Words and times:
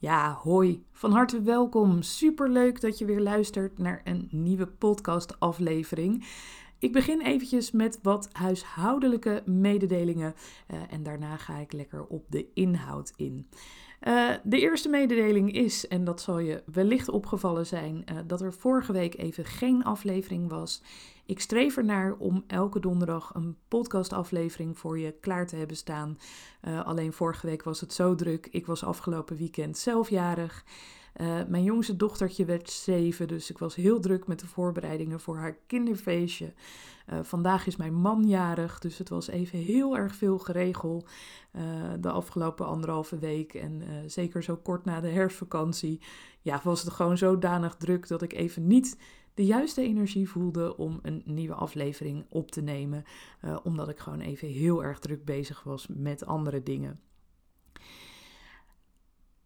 Ja, 0.00 0.38
hoi. 0.42 0.84
Van 0.92 1.12
harte 1.12 1.42
welkom. 1.42 2.02
Super 2.02 2.50
leuk 2.50 2.80
dat 2.80 2.98
je 2.98 3.04
weer 3.04 3.20
luistert 3.20 3.78
naar 3.78 4.00
een 4.04 4.28
nieuwe 4.30 4.66
podcast 4.66 5.40
aflevering. 5.40 6.26
Ik 6.78 6.92
begin 6.92 7.20
eventjes 7.20 7.70
met 7.70 7.98
wat 8.02 8.28
huishoudelijke 8.32 9.42
mededelingen 9.46 10.34
uh, 10.70 10.78
en 10.90 11.02
daarna 11.02 11.36
ga 11.36 11.56
ik 11.56 11.72
lekker 11.72 12.06
op 12.06 12.24
de 12.28 12.46
inhoud 12.54 13.12
in. 13.16 13.46
Uh, 14.00 14.30
de 14.42 14.60
eerste 14.60 14.88
mededeling 14.88 15.52
is, 15.52 15.88
en 15.88 16.04
dat 16.04 16.20
zal 16.20 16.38
je 16.38 16.62
wellicht 16.72 17.08
opgevallen 17.08 17.66
zijn, 17.66 18.04
uh, 18.12 18.18
dat 18.26 18.40
er 18.40 18.52
vorige 18.52 18.92
week 18.92 19.18
even 19.18 19.44
geen 19.44 19.84
aflevering 19.84 20.48
was. 20.48 20.82
Ik 21.26 21.40
streef 21.40 21.76
ernaar 21.76 22.14
om 22.18 22.44
elke 22.46 22.80
donderdag 22.80 23.30
een 23.34 23.56
podcastaflevering 23.68 24.78
voor 24.78 24.98
je 24.98 25.14
klaar 25.20 25.46
te 25.46 25.56
hebben 25.56 25.76
staan. 25.76 26.18
Uh, 26.68 26.84
alleen 26.84 27.12
vorige 27.12 27.46
week 27.46 27.62
was 27.62 27.80
het 27.80 27.92
zo 27.92 28.14
druk. 28.14 28.48
Ik 28.50 28.66
was 28.66 28.84
afgelopen 28.84 29.36
weekend 29.36 29.78
zelfjarig. 29.78 30.64
Uh, 31.16 31.40
mijn 31.48 31.62
jongste 31.62 31.96
dochtertje 31.96 32.44
werd 32.44 32.70
zeven, 32.70 33.28
dus 33.28 33.50
ik 33.50 33.58
was 33.58 33.74
heel 33.74 34.00
druk 34.00 34.26
met 34.26 34.40
de 34.40 34.46
voorbereidingen 34.46 35.20
voor 35.20 35.36
haar 35.36 35.56
kinderfeestje. 35.66 36.52
Uh, 37.12 37.18
vandaag 37.22 37.66
is 37.66 37.76
mijn 37.76 37.94
man 37.94 38.28
jarig, 38.28 38.78
dus 38.78 38.98
het 38.98 39.08
was 39.08 39.28
even 39.28 39.58
heel 39.58 39.96
erg 39.96 40.14
veel 40.14 40.38
geregeld 40.38 41.08
uh, 41.52 41.62
de 42.00 42.10
afgelopen 42.10 42.66
anderhalve 42.66 43.18
week. 43.18 43.54
En 43.54 43.82
zeker 44.06 44.42
zo 44.42 44.56
kort 44.56 44.84
na 44.84 45.00
de 45.00 45.08
herfstvakantie, 45.08 46.00
ja, 46.40 46.60
was 46.64 46.82
het 46.82 46.92
gewoon 46.92 47.18
zodanig 47.18 47.76
druk 47.76 48.08
dat 48.08 48.22
ik 48.22 48.32
even 48.32 48.66
niet 48.66 48.98
de 49.34 49.44
juiste 49.44 49.82
energie 49.82 50.28
voelde 50.28 50.76
om 50.76 50.98
een 51.02 51.22
nieuwe 51.24 51.54
aflevering 51.54 52.24
op 52.28 52.50
te 52.50 52.62
nemen. 52.62 53.04
omdat 53.62 53.88
ik 53.88 53.98
gewoon 53.98 54.20
even 54.20 54.48
heel 54.48 54.84
erg 54.84 54.98
druk 54.98 55.24
bezig 55.24 55.62
was 55.62 55.86
met 55.88 56.26
andere 56.26 56.62
dingen. 56.62 57.00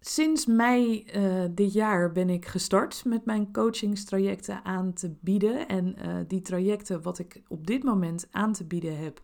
Sinds 0.07 0.47
mei 0.47 1.05
uh, 1.17 1.45
dit 1.51 1.73
jaar 1.73 2.13
ben 2.13 2.31
ik 2.31 2.47
gestart 2.47 3.05
met 3.05 3.25
mijn 3.25 3.53
coachingstrajecten 3.53 4.65
aan 4.65 4.93
te 4.93 5.15
bieden. 5.21 5.69
En 5.69 5.97
uh, 5.99 6.17
die 6.27 6.41
trajecten 6.41 7.03
wat 7.03 7.19
ik 7.19 7.43
op 7.49 7.67
dit 7.67 7.83
moment 7.83 8.29
aan 8.31 8.53
te 8.53 8.65
bieden 8.65 8.99
heb, 8.99 9.21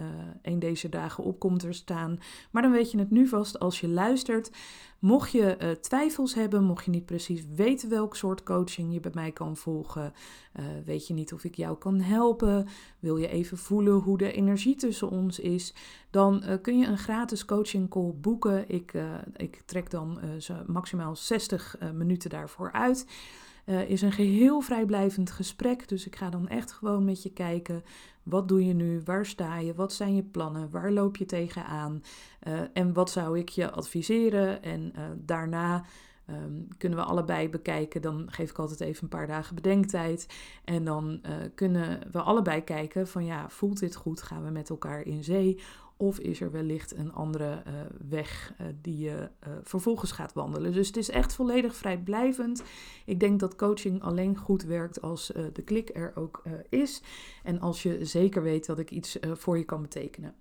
uh, 0.45 0.59
deze 0.59 0.89
dagen 0.89 1.25
op 1.25 1.39
komt 1.39 1.61
te 1.61 1.73
staan. 1.73 2.19
Maar 2.51 2.63
dan 2.63 2.71
weet 2.71 2.91
je 2.91 2.99
het 2.99 3.11
nu 3.11 3.27
vast 3.27 3.59
als 3.59 3.81
je 3.81 3.89
luistert. 3.89 4.51
Mocht 4.99 5.33
je 5.33 5.57
uh, 5.63 5.71
twijfels 5.71 6.35
hebben, 6.35 6.65
mocht 6.65 6.85
je 6.85 6.91
niet 6.91 7.07
precies 7.07 7.45
weten 7.55 7.89
welk 7.89 8.17
soort 8.17 8.43
coaching 8.43 8.93
je 8.93 9.01
bij 9.01 9.11
mij 9.15 9.33
kan 9.33 9.57
volgen, 9.57 10.13
weet 10.85 11.07
je 11.07 11.15
niet 11.15 11.33
of 11.33 11.45
ik 11.45 11.55
jou 11.55 11.79
kan 11.79 12.01
helpen, 12.01 12.67
wil 12.99 13.17
je 13.17 13.29
even 13.29 13.59
voelen 13.59 13.95
hoe 13.95 14.19
de 14.19 14.33
energie 14.33 14.75
tussen 14.75 15.11
ons 15.11 15.39
is, 15.39 15.75
dan 16.11 16.43
kun 16.63 16.79
je 16.79 16.87
een 16.87 16.99
gratis 16.99 17.45
coaching 17.45 17.89
call 17.89 18.15
boeken. 18.21 18.69
Ik, 18.69 18.93
ik 19.37 19.63
trek 19.65 19.91
dan 19.91 20.19
maximaal 20.67 21.17
60 21.17 21.77
minuten 21.93 22.31
daarvoor 22.31 22.73
uit. 22.73 23.07
Uh, 23.69 23.91
is 23.91 24.03
een 24.03 24.13
geheel 24.13 24.61
vrijblijvend 24.61 25.31
gesprek. 25.31 25.89
Dus 25.89 26.07
ik 26.07 26.17
ga 26.17 26.31
dan 26.31 26.49
echt 26.49 26.73
gewoon 26.73 27.05
met 27.05 27.23
je 27.23 27.33
kijken. 27.33 27.85
Wat 28.23 28.49
doe 28.49 28.65
je 28.67 28.75
nu? 28.75 29.03
Waar 29.05 29.27
sta 29.27 29.59
je? 29.59 29.75
Wat 29.75 29.93
zijn 29.93 30.15
je 30.15 30.23
plannen? 30.23 30.71
Waar 30.71 30.93
loop 30.93 31.17
je 31.17 31.25
tegenaan? 31.25 32.03
Uh, 32.49 32.61
en 32.73 32.93
wat 32.93 33.11
zou 33.11 33.39
ik 33.39 33.49
je 33.49 33.71
adviseren? 33.71 34.63
En 34.63 34.93
daarna 35.17 35.85
um, 36.31 36.69
kunnen 36.79 36.99
we 36.99 37.05
allebei 37.05 37.49
bekijken. 37.49 38.03
Dan 38.03 38.27
geef 38.31 38.51
ik 38.51 38.59
altijd 38.59 38.81
even 38.81 39.03
een 39.03 39.09
paar 39.09 39.27
dagen 39.27 39.55
bedenktijd. 39.55 40.27
En 40.65 40.85
dan 40.85 41.21
kunnen 41.55 42.01
we 42.13 42.21
allebei 42.21 42.65
kijken 42.65 43.09
van 43.09 43.25
ja, 43.25 43.49
voelt 43.49 43.79
dit 43.79 43.97
goed? 43.97 44.23
Gaan 44.23 44.45
we 44.45 44.51
met 44.51 44.71
elkaar 44.71 45.07
in 45.07 45.25
zee? 45.25 45.61
Of 46.01 46.19
is 46.19 46.41
er 46.41 46.51
wellicht 46.51 46.97
een 46.97 47.13
andere 47.13 47.63
uh, 47.67 47.73
weg 48.09 48.55
uh, 48.61 48.67
die 48.83 48.99
je 48.99 49.29
uh, 49.47 49.53
vervolgens 49.63 50.13
gaat 50.13 50.33
wandelen. 50.33 50.73
Dus 50.73 50.87
het 50.87 50.97
is 50.97 51.11
echt 51.11 51.35
volledig 51.35 51.75
vrijblijvend. 51.75 52.63
Ik 53.07 53.21
denk 53.21 53.41
dat 53.41 53.57
coaching 53.57 54.03
alleen 54.03 54.37
goed 54.37 54.63
werkt 54.63 55.03
als 55.03 55.33
de 55.53 55.63
klik 55.63 55.91
er 55.95 56.13
ook 56.15 56.43
is. 56.69 57.03
En 57.43 57.61
als 57.61 57.83
je 57.83 58.05
zeker 58.05 58.43
weet 58.43 58.67
dat 58.67 58.79
ik 58.79 58.91
iets 58.91 59.19
voor 59.33 59.59
je 59.59 59.65
kan 59.65 59.83
betekenen. 59.83 60.35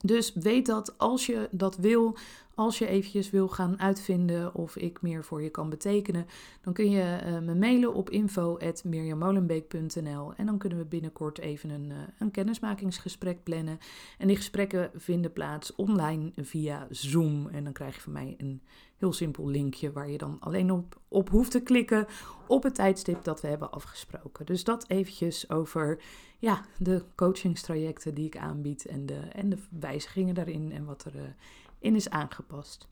Dus 0.00 0.32
weet 0.34 0.66
dat 0.66 0.98
als 0.98 1.26
je 1.26 1.48
dat 1.50 1.76
wil, 1.76 2.16
als 2.58 2.78
je 2.78 2.86
eventjes 2.86 3.30
wil 3.30 3.48
gaan 3.48 3.80
uitvinden 3.80 4.54
of 4.54 4.76
ik 4.76 5.02
meer 5.02 5.24
voor 5.24 5.42
je 5.42 5.50
kan 5.50 5.70
betekenen, 5.70 6.26
dan 6.60 6.72
kun 6.72 6.90
je 6.90 7.18
uh, 7.26 7.38
me 7.38 7.54
mailen 7.54 7.94
op 7.94 8.10
info.mirjamolenbeek.nl 8.10 10.34
en 10.34 10.46
dan 10.46 10.58
kunnen 10.58 10.78
we 10.78 10.84
binnenkort 10.84 11.38
even 11.38 11.70
een, 11.70 11.90
uh, 11.90 11.96
een 12.18 12.30
kennismakingsgesprek 12.30 13.42
plannen. 13.42 13.78
En 14.18 14.26
die 14.26 14.36
gesprekken 14.36 14.90
vinden 14.94 15.32
plaats 15.32 15.74
online 15.74 16.32
via 16.36 16.86
Zoom 16.90 17.48
en 17.48 17.64
dan 17.64 17.72
krijg 17.72 17.94
je 17.94 18.00
van 18.00 18.12
mij 18.12 18.34
een 18.38 18.62
heel 18.96 19.12
simpel 19.12 19.48
linkje 19.48 19.92
waar 19.92 20.10
je 20.10 20.18
dan 20.18 20.36
alleen 20.40 20.86
op, 21.08 21.28
hoeft 21.28 21.50
te 21.50 21.60
klikken 21.60 22.06
op 22.46 22.62
het 22.62 22.74
tijdstip 22.74 23.24
dat 23.24 23.40
we 23.40 23.48
hebben 23.48 23.70
afgesproken. 23.70 24.46
Dus 24.46 24.64
dat 24.64 24.88
eventjes 24.88 25.50
over 25.50 25.98
ja, 26.38 26.64
de 26.78 27.04
coachingstrajecten 27.14 28.14
die 28.14 28.26
ik 28.26 28.36
aanbied 28.36 28.86
en 28.86 29.06
de, 29.06 29.18
en 29.18 29.48
de 29.48 29.58
wijzigingen 29.70 30.34
daarin 30.34 30.72
en 30.72 30.84
wat 30.84 31.04
er 31.04 31.16
uh, 31.16 31.22
in 31.80 31.94
is 31.94 32.10
aangepast. 32.10 32.88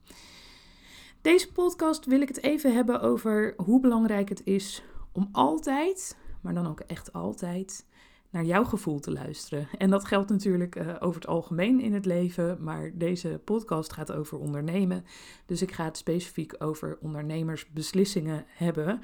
Deze 1.20 1.52
podcast 1.52 2.04
wil 2.04 2.20
ik 2.20 2.28
het 2.28 2.42
even 2.42 2.74
hebben 2.74 3.00
over 3.00 3.54
hoe 3.56 3.80
belangrijk 3.80 4.28
het 4.28 4.44
is 4.44 4.82
om 5.12 5.28
altijd, 5.32 6.16
maar 6.40 6.54
dan 6.54 6.66
ook 6.66 6.80
echt 6.80 7.12
altijd, 7.12 7.86
naar 8.30 8.44
jouw 8.44 8.64
gevoel 8.64 9.00
te 9.00 9.12
luisteren. 9.12 9.68
En 9.78 9.90
dat 9.90 10.04
geldt 10.04 10.30
natuurlijk 10.30 10.76
uh, 10.76 10.94
over 11.00 11.20
het 11.20 11.30
algemeen 11.30 11.80
in 11.80 11.92
het 11.92 12.04
leven, 12.04 12.62
maar 12.62 12.90
deze 12.94 13.40
podcast 13.44 13.92
gaat 13.92 14.12
over 14.12 14.38
ondernemen. 14.38 15.04
Dus 15.46 15.62
ik 15.62 15.72
ga 15.72 15.84
het 15.84 15.96
specifiek 15.96 16.54
over 16.58 16.98
ondernemersbeslissingen 17.00 18.44
hebben. 18.46 19.00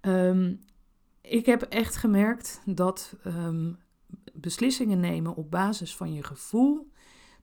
Um, 0.00 0.60
ik 1.20 1.46
heb 1.46 1.62
echt 1.62 1.96
gemerkt 1.96 2.62
dat 2.64 3.16
um, 3.26 3.78
beslissingen 4.32 5.00
nemen 5.00 5.34
op 5.34 5.50
basis 5.50 5.96
van 5.96 6.12
je 6.12 6.22
gevoel 6.22 6.92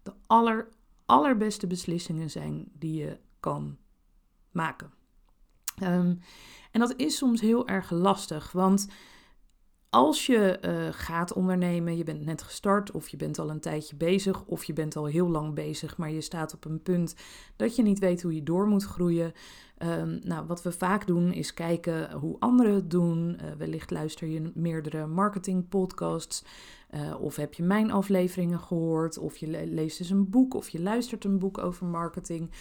de 0.03 0.13
aller, 0.27 0.67
allerbeste 1.11 1.67
beslissingen 1.67 2.29
zijn 2.29 2.71
die 2.73 3.03
je 3.03 3.19
kan 3.39 3.77
maken. 4.51 4.93
Um, 5.83 6.19
en 6.71 6.79
dat 6.79 6.93
is 6.95 7.17
soms 7.17 7.41
heel 7.41 7.67
erg 7.67 7.89
lastig, 7.89 8.51
want 8.51 8.87
als 9.91 10.25
je 10.25 10.59
uh, 10.65 10.87
gaat 10.91 11.33
ondernemen, 11.33 11.97
je 11.97 12.03
bent 12.03 12.25
net 12.25 12.41
gestart 12.41 12.91
of 12.91 13.09
je 13.09 13.17
bent 13.17 13.39
al 13.39 13.49
een 13.49 13.59
tijdje 13.59 13.95
bezig 13.95 14.43
of 14.45 14.63
je 14.63 14.73
bent 14.73 14.95
al 14.95 15.05
heel 15.05 15.29
lang 15.29 15.53
bezig, 15.53 15.97
maar 15.97 16.11
je 16.11 16.21
staat 16.21 16.53
op 16.53 16.65
een 16.65 16.81
punt 16.81 17.15
dat 17.55 17.75
je 17.75 17.83
niet 17.83 17.99
weet 17.99 18.21
hoe 18.21 18.35
je 18.35 18.43
door 18.43 18.67
moet 18.67 18.83
groeien. 18.83 19.33
Um, 19.83 20.19
nou, 20.23 20.45
wat 20.47 20.61
we 20.61 20.71
vaak 20.71 21.07
doen 21.07 21.33
is 21.33 21.53
kijken 21.53 22.11
hoe 22.11 22.35
anderen 22.39 22.73
het 22.73 22.89
doen. 22.89 23.29
Uh, 23.29 23.51
wellicht 23.57 23.91
luister 23.91 24.27
je 24.27 24.51
meerdere 24.53 25.07
marketingpodcasts. 25.07 26.43
Uh, 26.91 27.21
of 27.21 27.35
heb 27.35 27.53
je 27.53 27.63
mijn 27.63 27.91
afleveringen 27.91 28.59
gehoord? 28.59 29.17
Of 29.17 29.37
je 29.37 29.67
leest 29.67 29.99
eens 29.99 30.09
een 30.09 30.29
boek 30.29 30.53
of 30.53 30.69
je 30.69 30.81
luistert 30.81 31.25
een 31.25 31.39
boek 31.39 31.57
over 31.57 31.85
marketing. 31.85 32.51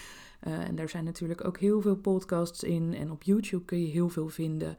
En 0.41 0.75
daar 0.75 0.89
zijn 0.89 1.05
natuurlijk 1.05 1.45
ook 1.45 1.59
heel 1.59 1.81
veel 1.81 1.97
podcasts 1.97 2.63
in. 2.63 2.95
En 2.95 3.11
op 3.11 3.23
YouTube 3.23 3.65
kun 3.65 3.81
je 3.81 3.93
heel 3.93 4.09
veel 4.09 4.29
vinden. 4.29 4.77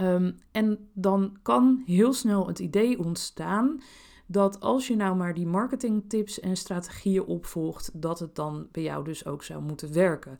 Um, 0.00 0.38
en 0.52 0.88
dan 0.92 1.36
kan 1.42 1.82
heel 1.86 2.12
snel 2.12 2.46
het 2.46 2.58
idee 2.58 2.98
ontstaan 2.98 3.80
dat 4.30 4.60
als 4.60 4.86
je 4.86 4.96
nou 4.96 5.16
maar 5.16 5.34
die 5.34 5.46
marketingtips 5.46 6.40
en 6.40 6.56
strategieën 6.56 7.24
opvolgt, 7.24 7.90
dat 7.94 8.18
het 8.18 8.34
dan 8.34 8.68
bij 8.72 8.82
jou 8.82 9.04
dus 9.04 9.26
ook 9.26 9.42
zou 9.42 9.62
moeten 9.62 9.92
werken. 9.92 10.38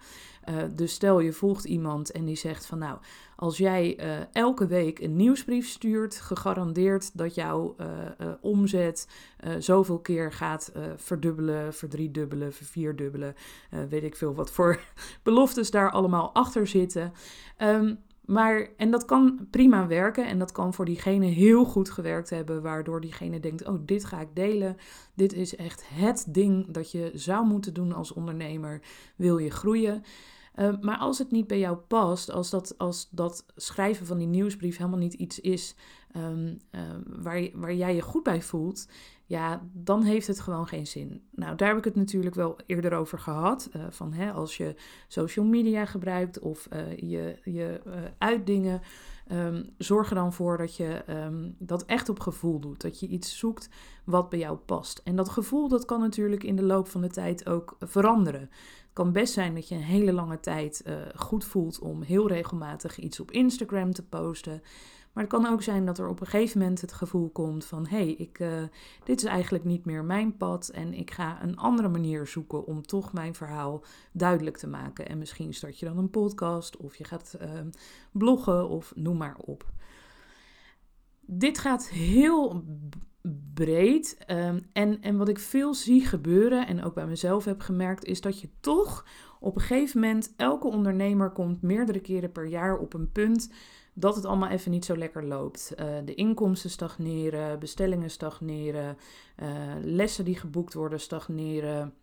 Uh, 0.48 0.56
dus 0.74 0.92
stel 0.92 1.20
je 1.20 1.32
volgt 1.32 1.64
iemand 1.64 2.10
en 2.10 2.24
die 2.24 2.36
zegt 2.36 2.66
van 2.66 2.78
nou, 2.78 2.98
als 3.36 3.58
jij 3.58 4.00
uh, 4.00 4.16
elke 4.32 4.66
week 4.66 4.98
een 4.98 5.16
nieuwsbrief 5.16 5.68
stuurt, 5.68 6.20
gegarandeerd 6.20 7.18
dat 7.18 7.34
jouw 7.34 7.76
uh, 7.80 7.86
omzet 8.40 9.08
zoveel 9.58 9.98
keer 9.98 10.32
gaat 10.32 10.72
verdubbelen, 10.96 11.74
verdriedubbelen, 11.74 12.52
vervierdubbelen, 12.52 13.34
weet 13.88 14.02
ik 14.02 14.16
veel 14.16 14.34
wat 14.34 14.50
voor 14.50 14.80
beloftes 15.22 15.70
daar 15.70 15.90
allemaal 15.90 16.34
achter 16.34 16.66
zitten. 16.66 17.12
Um, 17.62 17.98
maar, 18.28 18.68
en 18.76 18.90
dat 18.90 19.04
kan 19.04 19.46
prima 19.50 19.86
werken 19.86 20.26
en 20.26 20.38
dat 20.38 20.52
kan 20.52 20.74
voor 20.74 20.84
diegene 20.84 21.26
heel 21.26 21.64
goed 21.64 21.90
gewerkt 21.90 22.30
hebben, 22.30 22.62
waardoor 22.62 23.00
diegene 23.00 23.40
denkt, 23.40 23.66
oh, 23.66 23.78
dit 23.80 24.04
ga 24.04 24.20
ik 24.20 24.28
delen. 24.34 24.76
Dit 25.14 25.32
is 25.32 25.56
echt 25.56 25.84
het 25.88 26.26
ding 26.28 26.70
dat 26.70 26.90
je 26.90 27.10
zou 27.14 27.46
moeten 27.46 27.74
doen 27.74 27.92
als 27.92 28.12
ondernemer, 28.12 28.80
wil 29.16 29.38
je 29.38 29.50
groeien. 29.50 30.02
Uh, 30.58 30.74
maar 30.80 30.98
als 30.98 31.18
het 31.18 31.30
niet 31.30 31.46
bij 31.46 31.58
jou 31.58 31.76
past, 31.76 32.30
als 32.30 32.50
dat, 32.50 32.74
als 32.78 33.08
dat 33.10 33.44
schrijven 33.56 34.06
van 34.06 34.18
die 34.18 34.26
nieuwsbrief 34.26 34.76
helemaal 34.76 34.98
niet 34.98 35.14
iets 35.14 35.40
is 35.40 35.74
um, 36.16 36.58
uh, 36.70 36.80
waar, 37.06 37.48
waar 37.54 37.74
jij 37.74 37.94
je 37.94 38.02
goed 38.02 38.22
bij 38.22 38.42
voelt, 38.42 38.88
ja, 39.24 39.62
dan 39.72 40.02
heeft 40.02 40.26
het 40.26 40.40
gewoon 40.40 40.66
geen 40.66 40.86
zin. 40.86 41.22
Nou, 41.30 41.56
daar 41.56 41.68
heb 41.68 41.78
ik 41.78 41.84
het 41.84 41.94
natuurlijk 41.94 42.34
wel 42.34 42.58
eerder 42.66 42.92
over 42.92 43.18
gehad. 43.18 43.70
Uh, 43.76 43.82
van 43.90 44.12
hè, 44.12 44.32
als 44.32 44.56
je 44.56 44.74
social 45.08 45.44
media 45.44 45.84
gebruikt 45.84 46.38
of 46.38 46.68
uh, 46.72 46.96
je, 46.96 47.38
je 47.44 47.80
uh, 47.86 47.94
uitdingen, 48.18 48.80
zorg 49.78 50.08
er 50.08 50.14
dan 50.14 50.32
voor 50.32 50.56
dat 50.56 50.76
je 50.76 51.02
dat 51.58 51.84
echt 51.84 52.08
op 52.08 52.20
gevoel 52.20 52.58
doet. 52.58 52.80
Dat 52.80 53.00
je 53.00 53.06
iets 53.06 53.38
zoekt 53.38 53.68
wat 54.04 54.28
bij 54.28 54.38
jou 54.38 54.56
past. 54.56 55.00
En 55.04 55.16
dat 55.16 55.28
gevoel 55.28 55.68
dat 55.68 55.84
kan 55.84 56.00
natuurlijk 56.00 56.44
in 56.44 56.56
de 56.56 56.62
loop 56.62 56.88
van 56.88 57.00
de 57.00 57.08
tijd 57.08 57.48
ook 57.48 57.76
veranderen. 57.78 58.50
Kan 58.98 59.12
best 59.12 59.32
zijn 59.32 59.54
dat 59.54 59.68
je 59.68 59.74
een 59.74 59.80
hele 59.80 60.12
lange 60.12 60.40
tijd 60.40 60.84
goed 61.14 61.44
voelt 61.44 61.78
om 61.78 62.02
heel 62.02 62.28
regelmatig 62.28 62.98
iets 62.98 63.20
op 63.20 63.30
Instagram 63.30 63.92
te 63.92 64.02
posten. 64.02 64.62
Maar 65.18 65.26
het 65.26 65.32
kan 65.32 65.46
ook 65.46 65.62
zijn 65.62 65.86
dat 65.86 65.98
er 65.98 66.08
op 66.08 66.20
een 66.20 66.26
gegeven 66.26 66.58
moment 66.58 66.80
het 66.80 66.92
gevoel 66.92 67.28
komt 67.30 67.64
van 67.64 67.86
hé, 67.86 67.96
hey, 67.96 68.12
ik, 68.12 68.38
uh, 68.38 68.62
dit 69.04 69.22
is 69.22 69.24
eigenlijk 69.24 69.64
niet 69.64 69.84
meer 69.84 70.04
mijn 70.04 70.36
pad 70.36 70.68
en 70.68 70.94
ik 70.94 71.10
ga 71.10 71.42
een 71.42 71.56
andere 71.56 71.88
manier 71.88 72.26
zoeken 72.26 72.66
om 72.66 72.82
toch 72.82 73.12
mijn 73.12 73.34
verhaal 73.34 73.84
duidelijk 74.12 74.56
te 74.56 74.66
maken. 74.66 75.08
En 75.08 75.18
misschien 75.18 75.54
start 75.54 75.78
je 75.78 75.86
dan 75.86 75.98
een 75.98 76.10
podcast 76.10 76.76
of 76.76 76.96
je 76.96 77.04
gaat 77.04 77.36
uh, 77.42 77.48
bloggen 78.12 78.68
of 78.68 78.92
noem 78.96 79.16
maar 79.16 79.36
op. 79.38 79.66
Dit 81.20 81.58
gaat 81.58 81.88
heel 81.88 82.64
breed. 83.54 84.16
Um, 84.30 84.66
en, 84.72 85.02
en 85.02 85.16
wat 85.16 85.28
ik 85.28 85.38
veel 85.38 85.74
zie 85.74 86.06
gebeuren, 86.06 86.66
en 86.66 86.84
ook 86.84 86.94
bij 86.94 87.06
mezelf 87.06 87.44
heb 87.44 87.60
gemerkt, 87.60 88.04
is 88.04 88.20
dat 88.20 88.40
je 88.40 88.48
toch 88.60 89.06
op 89.40 89.54
een 89.54 89.60
gegeven 89.60 90.00
moment, 90.00 90.32
elke 90.36 90.66
ondernemer 90.66 91.30
komt 91.30 91.62
meerdere 91.62 92.00
keren 92.00 92.32
per 92.32 92.46
jaar 92.46 92.78
op 92.78 92.94
een 92.94 93.12
punt 93.12 93.50
dat 93.94 94.16
het 94.16 94.24
allemaal 94.24 94.48
even 94.48 94.70
niet 94.70 94.84
zo 94.84 94.96
lekker 94.96 95.24
loopt. 95.24 95.72
Uh, 95.80 95.86
de 96.04 96.14
inkomsten 96.14 96.70
stagneren, 96.70 97.58
bestellingen 97.58 98.10
stagneren, 98.10 98.96
uh, 99.42 99.48
lessen 99.82 100.24
die 100.24 100.38
geboekt 100.38 100.74
worden 100.74 101.00
stagneren. 101.00 101.94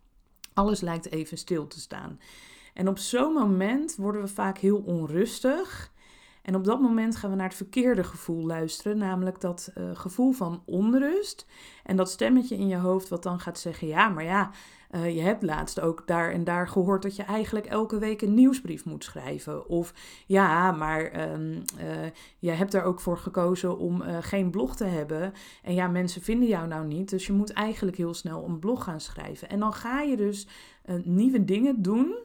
Alles 0.53 0.81
lijkt 0.81 1.11
even 1.11 1.37
stil 1.37 1.67
te 1.67 1.79
staan. 1.79 2.19
En 2.73 2.87
op 2.87 2.97
zo'n 2.97 3.33
moment 3.33 3.95
worden 3.95 4.21
we 4.21 4.27
vaak 4.27 4.57
heel 4.57 4.77
onrustig. 4.77 5.93
En 6.45 6.55
op 6.55 6.63
dat 6.63 6.81
moment 6.81 7.15
gaan 7.15 7.29
we 7.29 7.35
naar 7.35 7.47
het 7.47 7.55
verkeerde 7.55 8.03
gevoel 8.03 8.45
luisteren, 8.45 8.97
namelijk 8.97 9.41
dat 9.41 9.71
uh, 9.77 9.89
gevoel 9.93 10.31
van 10.31 10.61
onrust. 10.65 11.45
En 11.83 11.95
dat 11.95 12.09
stemmetje 12.09 12.57
in 12.57 12.67
je 12.67 12.75
hoofd 12.75 13.09
wat 13.09 13.23
dan 13.23 13.39
gaat 13.39 13.59
zeggen: 13.59 13.87
ja, 13.87 14.09
maar 14.09 14.23
ja, 14.23 14.51
uh, 14.91 15.15
je 15.15 15.21
hebt 15.21 15.43
laatst 15.43 15.79
ook 15.79 16.07
daar 16.07 16.31
en 16.31 16.43
daar 16.43 16.67
gehoord 16.67 17.01
dat 17.01 17.15
je 17.15 17.23
eigenlijk 17.23 17.65
elke 17.65 17.99
week 17.99 18.21
een 18.21 18.33
nieuwsbrief 18.33 18.85
moet 18.85 19.03
schrijven. 19.03 19.67
Of 19.67 19.93
ja, 20.25 20.71
maar 20.71 21.31
um, 21.31 21.51
uh, 21.51 22.09
je 22.39 22.51
hebt 22.51 22.73
er 22.73 22.83
ook 22.83 22.99
voor 22.99 23.17
gekozen 23.17 23.77
om 23.77 24.01
geen 24.01 24.49
blog 24.49 24.75
te 24.75 24.85
hebben. 24.85 25.33
En 25.63 25.73
ja, 25.73 25.87
mensen 25.87 26.21
vinden 26.21 26.47
jou 26.47 26.67
nou 26.67 26.87
niet. 26.87 27.09
Dus 27.09 27.27
je 27.27 27.33
moet 27.33 27.53
eigenlijk 27.53 27.97
heel 27.97 28.13
snel 28.13 28.45
een 28.45 28.59
blog 28.59 28.83
gaan 28.83 29.01
schrijven. 29.01 29.49
En 29.49 29.59
dan 29.59 29.73
ga 29.73 30.01
je 30.01 30.17
dus 30.17 30.47
nieuwe 31.03 31.45
dingen 31.45 31.81
doen. 31.81 32.15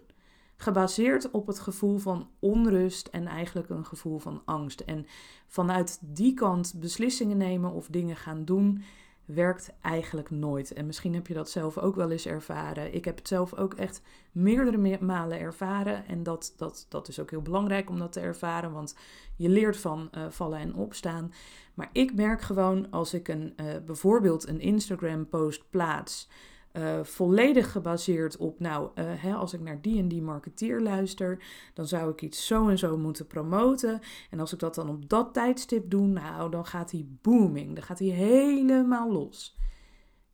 Gebaseerd 0.60 1.30
op 1.30 1.46
het 1.46 1.58
gevoel 1.58 1.98
van 1.98 2.28
onrust 2.38 3.06
en 3.06 3.26
eigenlijk 3.26 3.68
een 3.68 3.84
gevoel 3.84 4.18
van 4.18 4.42
angst. 4.44 4.80
En 4.80 5.06
vanuit 5.46 5.98
die 6.02 6.34
kant 6.34 6.74
beslissingen 6.76 7.36
nemen 7.36 7.72
of 7.72 7.86
dingen 7.86 8.16
gaan 8.16 8.44
doen 8.44 8.82
werkt 9.24 9.72
eigenlijk 9.80 10.30
nooit. 10.30 10.72
En 10.72 10.86
misschien 10.86 11.14
heb 11.14 11.26
je 11.26 11.34
dat 11.34 11.50
zelf 11.50 11.78
ook 11.78 11.94
wel 11.94 12.10
eens 12.10 12.26
ervaren. 12.26 12.94
Ik 12.94 13.04
heb 13.04 13.16
het 13.16 13.28
zelf 13.28 13.54
ook 13.54 13.74
echt 13.74 14.02
meerdere 14.32 14.98
malen 15.00 15.40
ervaren. 15.40 16.06
En 16.06 16.22
dat, 16.22 16.54
dat, 16.56 16.86
dat 16.88 17.08
is 17.08 17.20
ook 17.20 17.30
heel 17.30 17.42
belangrijk 17.42 17.90
om 17.90 17.98
dat 17.98 18.12
te 18.12 18.20
ervaren, 18.20 18.72
want 18.72 18.96
je 19.36 19.48
leert 19.48 19.76
van 19.76 20.10
uh, 20.14 20.26
vallen 20.28 20.58
en 20.58 20.74
opstaan. 20.74 21.32
Maar 21.74 21.90
ik 21.92 22.14
merk 22.14 22.40
gewoon 22.40 22.90
als 22.90 23.14
ik 23.14 23.28
een, 23.28 23.54
uh, 23.56 23.66
bijvoorbeeld 23.86 24.48
een 24.48 24.60
Instagram-post 24.60 25.70
plaats 25.70 26.28
uh, 26.72 27.02
volledig 27.02 27.72
gebaseerd 27.72 28.36
op, 28.36 28.60
nou, 28.60 28.90
uh, 28.94 29.04
hè, 29.06 29.34
als 29.34 29.52
ik 29.52 29.60
naar 29.60 29.80
die 29.80 29.98
en 29.98 30.08
die 30.08 30.22
marketeer 30.22 30.80
luister, 30.80 31.42
dan 31.74 31.86
zou 31.86 32.10
ik 32.10 32.22
iets 32.22 32.46
zo 32.46 32.68
en 32.68 32.78
zo 32.78 32.96
moeten 32.96 33.26
promoten. 33.26 34.00
En 34.30 34.40
als 34.40 34.52
ik 34.52 34.58
dat 34.58 34.74
dan 34.74 34.88
op 34.88 35.08
dat 35.08 35.34
tijdstip 35.34 35.90
doe, 35.90 36.06
nou, 36.06 36.50
dan 36.50 36.66
gaat 36.66 36.90
hij 36.90 37.06
booming. 37.22 37.74
Dan 37.74 37.84
gaat 37.84 37.98
hij 37.98 38.08
helemaal 38.08 39.12
los. 39.12 39.58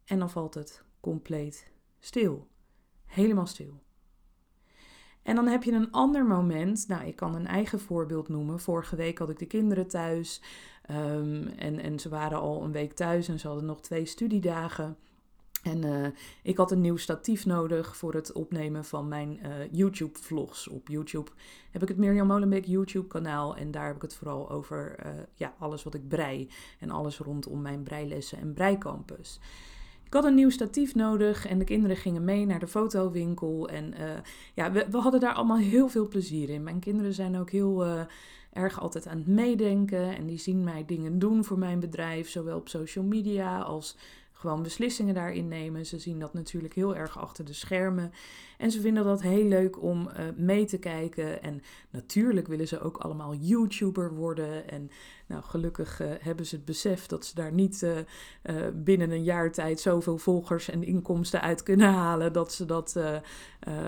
En 0.04 0.18
dan 0.18 0.30
valt 0.30 0.54
het 0.54 0.84
compleet 1.00 1.70
stil. 1.98 2.48
Helemaal 3.06 3.46
stil. 3.46 3.84
En 5.22 5.34
dan 5.34 5.46
heb 5.46 5.62
je 5.62 5.72
een 5.72 5.92
ander 5.92 6.24
moment. 6.24 6.88
Nou, 6.88 7.04
ik 7.04 7.16
kan 7.16 7.34
een 7.34 7.46
eigen 7.46 7.80
voorbeeld 7.80 8.28
noemen. 8.28 8.60
Vorige 8.60 8.96
week 8.96 9.18
had 9.18 9.30
ik 9.30 9.38
de 9.38 9.46
kinderen 9.46 9.86
thuis. 9.86 10.42
Um, 10.90 11.46
en, 11.46 11.78
en 11.78 11.98
ze 11.98 12.08
waren 12.08 12.40
al 12.40 12.62
een 12.62 12.72
week 12.72 12.92
thuis 12.92 13.28
en 13.28 13.38
ze 13.38 13.46
hadden 13.46 13.66
nog 13.66 13.80
twee 13.80 14.04
studiedagen. 14.04 14.96
En 15.66 15.84
uh, 15.84 16.06
ik 16.42 16.56
had 16.56 16.70
een 16.70 16.80
nieuw 16.80 16.96
statief 16.96 17.46
nodig 17.46 17.96
voor 17.96 18.14
het 18.14 18.32
opnemen 18.32 18.84
van 18.84 19.08
mijn 19.08 19.38
uh, 19.42 19.50
YouTube-vlogs. 19.70 20.68
Op 20.68 20.88
YouTube 20.88 21.30
heb 21.70 21.82
ik 21.82 21.88
het 21.88 21.96
Mirjam 21.96 22.26
Molenbeek 22.26 22.64
YouTube-kanaal. 22.64 23.56
En 23.56 23.70
daar 23.70 23.86
heb 23.86 23.96
ik 23.96 24.02
het 24.02 24.14
vooral 24.14 24.50
over 24.50 24.96
uh, 25.06 25.12
ja, 25.34 25.54
alles 25.58 25.82
wat 25.82 25.94
ik 25.94 26.08
brei. 26.08 26.48
En 26.78 26.90
alles 26.90 27.18
rondom 27.18 27.62
mijn 27.62 27.82
breilessen 27.82 28.38
en 28.38 28.52
breicampus. 28.52 29.40
Ik 30.04 30.12
had 30.12 30.24
een 30.24 30.34
nieuw 30.34 30.50
statief 30.50 30.94
nodig 30.94 31.46
en 31.46 31.58
de 31.58 31.64
kinderen 31.64 31.96
gingen 31.96 32.24
mee 32.24 32.46
naar 32.46 32.58
de 32.58 32.66
fotowinkel. 32.66 33.68
En 33.68 33.94
ja, 34.54 34.72
we, 34.72 34.86
we, 34.90 34.98
hadden 34.98 35.20
daar 35.20 35.34
allemaal 35.34 35.58
heel 35.58 35.88
veel 35.88 36.08
plezier 36.08 36.48
in. 36.48 36.62
Mijn 36.62 36.80
kinderen 36.80 37.12
zijn 37.12 37.38
ook 37.38 37.50
heel 37.50 37.84
erg 38.52 38.80
altijd 38.80 39.06
aan 39.06 39.18
het 39.18 39.26
meedenken. 39.26 40.16
En 40.16 40.26
die 40.26 40.38
zien 40.38 40.64
mij 40.64 40.84
dingen 40.84 41.18
doen 41.18 41.44
voor 41.44 41.58
mijn 41.58 41.80
bedrijf, 41.80 42.28
zowel 42.28 42.56
op 42.56 42.68
social 42.68 43.04
media 43.04 43.60
als 43.60 43.96
gewoon 44.38 44.62
beslissingen 44.62 45.14
daarin 45.14 45.48
nemen. 45.48 45.86
Ze 45.86 45.98
zien 45.98 46.18
dat 46.18 46.34
natuurlijk 46.34 46.74
heel 46.74 46.96
erg 46.96 47.18
achter 47.18 47.44
de 47.44 47.52
schermen. 47.52 48.12
En 48.58 48.70
ze 48.70 48.80
vinden 48.80 49.04
dat 49.04 49.22
heel 49.22 49.44
leuk 49.44 49.82
om 49.82 50.08
uh, 50.08 50.24
mee 50.36 50.64
te 50.64 50.78
kijken. 50.78 51.42
En 51.42 51.62
natuurlijk 51.90 52.46
willen 52.46 52.68
ze 52.68 52.80
ook 52.80 52.96
allemaal 52.96 53.34
YouTuber 53.34 54.14
worden. 54.14 54.70
En 54.70 54.90
nou, 55.26 55.42
gelukkig 55.42 56.00
uh, 56.00 56.08
hebben 56.20 56.46
ze 56.46 56.56
het 56.56 56.64
besef 56.64 57.06
dat 57.06 57.24
ze 57.24 57.34
daar 57.34 57.52
niet 57.52 57.82
uh, 57.82 58.66
binnen 58.74 59.10
een 59.10 59.24
jaar 59.24 59.52
tijd 59.52 59.80
zoveel 59.80 60.18
volgers 60.18 60.70
en 60.70 60.84
inkomsten 60.84 61.40
uit 61.40 61.62
kunnen 61.62 61.92
halen. 61.92 62.32
Dat 62.32 62.52
ze 62.52 62.64
dat 62.64 63.00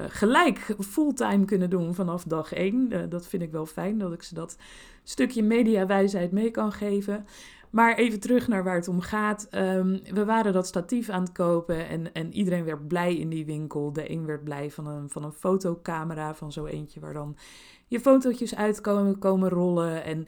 gelijk 0.09 0.77
fulltime 0.81 1.45
kunnen 1.45 1.71
doen 1.71 1.95
vanaf 1.95 2.25
dag 2.25 2.53
één. 2.53 3.09
dat 3.11 3.27
vind 3.27 3.43
ik 3.43 3.51
wel 3.53 3.67
fijn 3.67 3.99
dat 3.99 4.13
ik 4.13 4.23
ze 4.23 4.35
dat 4.35 4.57
stukje 5.03 5.43
mediawijsheid 5.43 6.33
mee 6.33 6.51
kan 6.51 6.73
geven. 6.73 7.27
Maar 7.71 7.95
even 7.95 8.21
terug 8.21 8.49
naar 8.49 8.65
waar 8.65 8.75
het 8.75 8.89
om 8.89 9.01
gaat. 9.01 9.49
Um, 9.51 10.01
we 10.13 10.25
waren 10.25 10.53
dat 10.53 10.67
statief 10.67 11.09
aan 11.09 11.23
het 11.23 11.33
kopen 11.33 11.89
en, 11.89 12.13
en 12.13 12.33
iedereen 12.33 12.65
werd 12.65 12.89
blij 12.89 13.17
in 13.17 13.29
die 13.29 13.47
winkel. 13.47 13.93
De 13.93 14.11
een 14.11 14.27
werd 14.27 14.45
blij 14.45 14.71
van 14.71 14.87
een, 14.87 15.09
van 15.11 15.25
een 15.25 15.33
fotocamera, 15.33 16.35
van 16.35 16.53
zo 16.53 16.65
eentje 16.65 17.01
waar 17.01 17.13
dan 17.13 17.37
je 17.87 18.01
fotootjes 18.01 18.55
uitkomen 18.55 19.19
komen 19.19 19.49
rollen. 19.49 20.05
En 20.05 20.27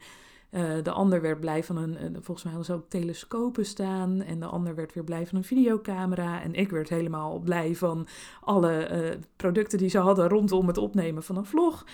de 0.82 0.90
ander 0.90 1.20
werd 1.20 1.40
blij 1.40 1.64
van 1.64 1.76
een, 1.76 1.96
volgens 2.12 2.42
mij 2.42 2.52
hadden 2.52 2.64
ze 2.64 2.82
ook 2.82 2.90
telescopen 2.90 3.66
staan. 3.66 4.22
En 4.22 4.40
de 4.40 4.46
ander 4.46 4.74
werd 4.74 4.94
weer 4.94 5.04
blij 5.04 5.26
van 5.26 5.38
een 5.38 5.44
videocamera. 5.44 6.42
En 6.42 6.54
ik 6.54 6.70
werd 6.70 6.88
helemaal 6.88 7.38
blij 7.38 7.74
van 7.74 8.06
alle 8.40 9.18
producten 9.36 9.78
die 9.78 9.88
ze 9.88 9.98
hadden 9.98 10.28
rondom 10.28 10.66
het 10.66 10.78
opnemen 10.78 11.22
van 11.22 11.36
een 11.36 11.46
vlog. 11.46 11.84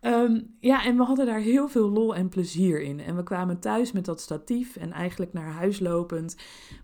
Ehm, 0.00 0.40
ja, 0.60 0.84
en 0.84 0.96
we 0.96 1.02
hadden 1.02 1.26
daar 1.26 1.40
heel 1.40 1.68
veel 1.68 1.90
lol 1.90 2.14
en 2.14 2.28
plezier 2.28 2.82
in. 2.82 3.00
En 3.00 3.16
we 3.16 3.22
kwamen 3.22 3.60
thuis 3.60 3.92
met 3.92 4.04
dat 4.04 4.20
statief 4.20 4.76
en 4.76 4.92
eigenlijk 4.92 5.32
naar 5.32 5.52
huis 5.52 5.80
lopend 5.80 6.36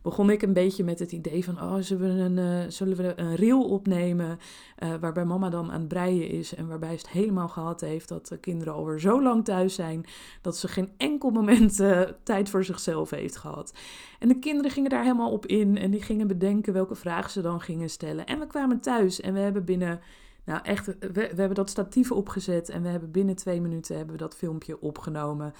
begon 0.02 0.30
ik 0.30 0.42
een 0.42 0.52
beetje 0.52 0.84
met 0.84 0.98
het 0.98 1.12
idee 1.12 1.44
van, 1.44 1.60
oh, 1.60 1.76
zullen 1.80 2.16
we 2.16 2.22
een, 2.22 2.62
uh, 2.64 2.70
zullen 2.70 2.96
we 2.96 3.12
een 3.16 3.34
reel 3.34 3.64
opnemen 3.64 4.38
uh, 4.78 4.94
waarbij 5.00 5.24
mama 5.24 5.50
dan 5.50 5.70
aan 5.72 5.80
het 5.80 5.88
breien 5.88 6.28
is 6.28 6.54
en 6.54 6.68
waarbij 6.68 6.90
ze 6.90 6.96
het 6.96 7.08
helemaal 7.08 7.48
gehad 7.48 7.80
heeft 7.80 8.08
dat 8.08 8.26
de 8.26 8.38
kinderen 8.38 8.74
alweer 8.74 9.00
zo 9.00 9.22
lang 9.22 9.44
thuis 9.44 9.74
zijn 9.74 10.04
dat 10.40 10.56
ze 10.56 10.68
geen 10.68 10.90
enkel 10.96 11.30
moment 11.30 11.80
uh, 11.80 12.00
tijd 12.22 12.48
voor 12.48 12.64
zichzelf 12.64 13.10
heeft 13.10 13.36
gehad. 13.36 13.74
En 14.18 14.28
de 14.28 14.38
kinderen 14.38 14.70
gingen 14.70 14.90
daar 14.90 15.02
helemaal 15.02 15.32
op 15.32 15.46
in 15.46 15.78
en 15.78 15.90
die 15.90 16.02
gingen 16.02 16.26
bedenken 16.26 16.72
welke 16.72 16.94
vragen 16.94 17.30
ze 17.30 17.40
dan 17.40 17.60
gingen 17.60 17.90
stellen. 17.90 18.26
En 18.26 18.38
we 18.38 18.46
kwamen 18.46 18.80
thuis 18.80 19.20
en 19.20 19.34
we 19.34 19.40
hebben 19.40 19.64
binnen 19.64 20.00
nou, 20.46 20.60
echt, 20.62 20.86
we, 21.12 21.20
hebben 21.20 21.54
dat 21.54 21.70
statief 21.70 22.12
opgezet 22.12 22.68
en 22.68 22.82
we 22.82 22.88
hebben 22.88 23.10
binnen 23.10 23.36
twee 23.36 23.60
minuten 23.60 23.96
hebben 23.96 24.14
we 24.14 24.22
dat 24.22 24.36
filmpje 24.36 24.80
opgenomen. 24.80 25.54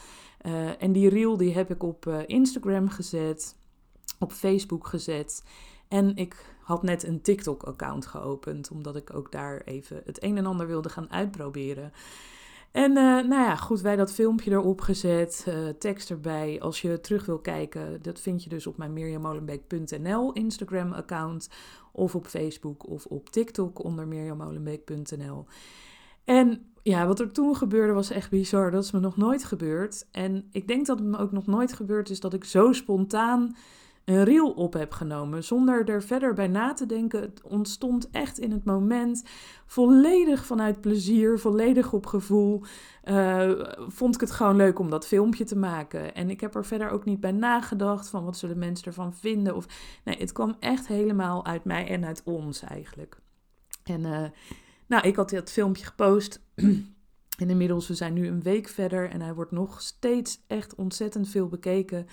Uh, 0.47 0.83
en 0.83 0.93
die 0.93 1.09
reel 1.09 1.37
die 1.37 1.55
heb 1.55 1.71
ik 1.71 1.83
op 1.83 2.07
uh, 2.07 2.19
Instagram 2.27 2.89
gezet, 2.89 3.57
op 4.19 4.33
Facebook 4.33 4.87
gezet. 4.87 5.45
En 5.89 6.17
ik 6.17 6.55
had 6.63 6.83
net 6.83 7.03
een 7.03 7.21
TikTok-account 7.21 8.07
geopend, 8.07 8.71
omdat 8.71 8.97
ik 8.97 9.15
ook 9.15 9.33
daar 9.33 9.61
even 9.61 10.03
het 10.05 10.23
een 10.23 10.37
en 10.37 10.47
ander 10.47 10.67
wilde 10.67 10.89
gaan 10.89 11.11
uitproberen. 11.11 11.93
En 12.73 12.91
uh, 12.91 12.97
nou 13.05 13.29
ja, 13.29 13.57
goed, 13.57 13.81
wij 13.81 13.97
dat 13.97 14.13
filmpje 14.13 14.51
erop 14.51 14.81
gezet, 14.81 15.47
uh, 15.49 15.69
tekst 15.69 16.11
erbij. 16.11 16.61
Als 16.61 16.83
je 16.83 17.01
terug 17.01 17.27
wil 17.27 17.39
kijken, 17.39 18.03
dat 18.03 18.21
vind 18.21 18.43
je 18.45 18.49
dus 18.49 18.67
op 18.67 18.77
mijn 18.77 18.93
mirjamolenbeek.nl 18.93 20.33
Instagram-account. 20.33 21.49
Of 21.93 22.15
op 22.15 22.27
Facebook 22.27 22.89
of 22.89 23.07
op 23.07 23.31
TikTok 23.31 23.85
onder 23.85 24.09
mirjamolenbeek.nl. 24.09 25.47
En 26.25 26.67
ja, 26.83 27.07
wat 27.07 27.21
er 27.21 27.33
toen 27.33 27.57
gebeurde 27.57 27.93
was 27.93 28.11
echt 28.11 28.31
bizar. 28.31 28.71
Dat 28.71 28.85
is 28.85 28.91
me 28.91 29.01
nog 29.01 29.17
nooit 29.17 29.45
gebeurd. 29.45 30.07
En 30.11 30.49
ik 30.51 30.69
denk 30.69 30.87
dat 30.87 30.99
het 30.99 31.09
me 31.09 31.19
ook 31.19 31.33
nog 31.33 31.47
nooit 31.47 31.73
gebeurd 31.73 32.11
is 32.11 32.21
dat 32.21 32.35
ik 32.35 32.45
zo 32.45 32.73
spontaan 32.73 33.57
een 34.07 34.25
reel 34.25 34.51
op 34.51 34.73
heb 34.73 34.93
genomen. 34.93 35.45
Zonder 35.45 35.89
er 35.89 36.03
verder 36.03 36.35
bij 36.35 36.47
na 36.47 36.73
te 36.73 36.87
denken. 36.87 37.21
Het 37.21 37.43
ontstond 37.43 38.11
echt 38.11 38.39
in 38.39 38.53
het 38.53 38.65
moment. 38.65 39.25
Volledig 39.67 40.45
vanuit 40.45 40.81
plezier, 40.81 41.39
volledig 41.39 41.93
op 41.93 42.07
gevoel. 42.07 42.63
Uh, 43.05 43.51
vond 43.79 44.15
ik 44.15 44.21
het 44.21 44.31
gewoon 44.31 44.57
leuk 44.57 44.79
om 44.79 44.91
dat 44.91 45.07
filmpje 45.07 45.45
te 45.45 45.57
maken. 45.57 46.15
En 46.15 46.31
ik 46.31 46.41
heb 46.41 46.55
er 46.55 46.65
verder 46.65 46.91
ook 46.91 47.05
niet 47.05 47.21
bij 47.21 47.33
nagedacht 47.33 48.09
van 48.09 48.25
wat 48.25 48.37
zullen 48.37 48.59
mensen 48.59 48.87
ervan 48.87 49.15
vinden. 49.15 49.57
Of, 49.57 49.67
nee, 50.05 50.17
het 50.17 50.33
kwam 50.33 50.57
echt 50.61 50.87
helemaal 50.87 51.47
uit 51.47 51.65
mij 51.65 51.89
en 51.89 52.05
uit 52.05 52.23
ons 52.25 52.63
eigenlijk. 52.63 53.19
En 53.85 54.01
uh, 54.01 54.25
nou, 54.87 55.07
ik 55.07 55.17
had 55.17 55.31
dat 55.31 55.53
filmpje 55.53 55.85
gepost. 55.85 56.41
Inmiddels, 57.37 57.89
we 57.89 57.95
zijn 57.95 58.13
nu 58.13 58.27
een 58.27 58.43
week 58.43 58.69
verder 58.69 59.11
en 59.11 59.21
hij 59.21 59.35
wordt 59.35 59.51
nog 59.53 59.81
steeds 59.81 60.45
echt 60.47 60.75
ontzettend 60.75 61.29
veel 61.29 61.49
bekeken. 61.49 62.07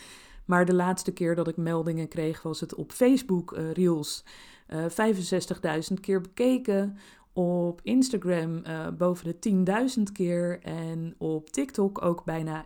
Maar 0.45 0.65
de 0.65 0.73
laatste 0.73 1.11
keer 1.11 1.35
dat 1.35 1.47
ik 1.47 1.57
meldingen 1.57 2.07
kreeg, 2.07 2.41
was 2.41 2.59
het 2.59 2.75
op 2.75 2.91
Facebook 2.91 3.57
uh, 3.57 3.71
Reels. 3.71 4.23
Uh, 4.67 4.85
eh, 4.85 5.83
65.000 5.89 5.93
keer 6.01 6.21
bekeken. 6.21 6.97
Op 7.33 7.79
Instagram 7.83 8.61
uh, 8.67 8.87
boven 8.97 9.35
de 9.39 9.65
10.000 9.97 10.03
keer. 10.13 10.59
En 10.61 11.15
op 11.17 11.49
TikTok 11.49 12.01
ook 12.01 12.23
bijna 12.23 12.65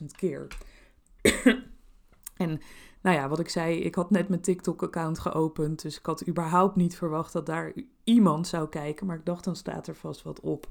11.000 0.00 0.06
keer. 0.16 0.46
en 2.36 2.60
nou 3.00 3.16
ja, 3.16 3.28
wat 3.28 3.38
ik 3.38 3.48
zei, 3.48 3.78
ik 3.78 3.94
had 3.94 4.10
net 4.10 4.28
mijn 4.28 4.40
TikTok-account 4.40 5.18
geopend. 5.18 5.82
Dus 5.82 5.98
ik 5.98 6.06
had 6.06 6.28
überhaupt 6.28 6.76
niet 6.76 6.96
verwacht 6.96 7.32
dat 7.32 7.46
daar 7.46 7.72
iemand 8.04 8.46
zou 8.46 8.68
kijken. 8.68 9.06
Maar 9.06 9.16
ik 9.16 9.24
dacht, 9.24 9.44
dan 9.44 9.56
staat 9.56 9.86
er 9.86 9.94
vast 9.94 10.22
wat 10.22 10.40
op. 10.40 10.68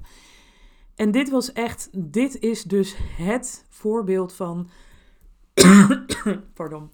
En 0.94 1.10
dit 1.10 1.30
was 1.30 1.52
echt, 1.52 1.88
dit 1.92 2.38
is 2.38 2.62
dus 2.62 2.96
het 3.16 3.66
voorbeeld 3.68 4.32
van 4.32 4.68
pardon, 6.54 6.90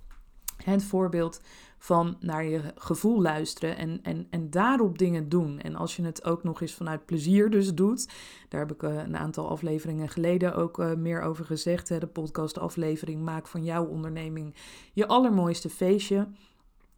het 0.56 0.84
voorbeeld 0.84 1.40
van 1.78 2.16
naar 2.20 2.44
je 2.44 2.60
gevoel 2.76 3.22
luisteren 3.22 3.76
en, 3.76 4.00
en, 4.02 4.26
en 4.30 4.50
daarop 4.50 4.98
dingen 4.98 5.28
doen. 5.28 5.60
En 5.60 5.76
als 5.76 5.96
je 5.96 6.04
het 6.04 6.24
ook 6.24 6.42
nog 6.42 6.60
eens 6.60 6.74
vanuit 6.74 7.06
plezier 7.06 7.50
dus 7.50 7.74
doet, 7.74 8.08
daar 8.48 8.60
heb 8.60 8.72
ik 8.72 8.82
uh, 8.82 8.96
een 8.96 9.16
aantal 9.16 9.48
afleveringen 9.48 10.08
geleden 10.08 10.54
ook 10.54 10.78
uh, 10.78 10.92
meer 10.94 11.22
over 11.22 11.44
gezegd. 11.44 11.88
Hè, 11.88 11.98
de 11.98 12.06
podcast 12.06 12.58
aflevering 12.58 13.22
Maak 13.22 13.46
van 13.46 13.64
jouw 13.64 13.84
onderneming 13.84 14.54
je 14.92 15.06
allermooiste 15.06 15.70
feestje. 15.70 16.28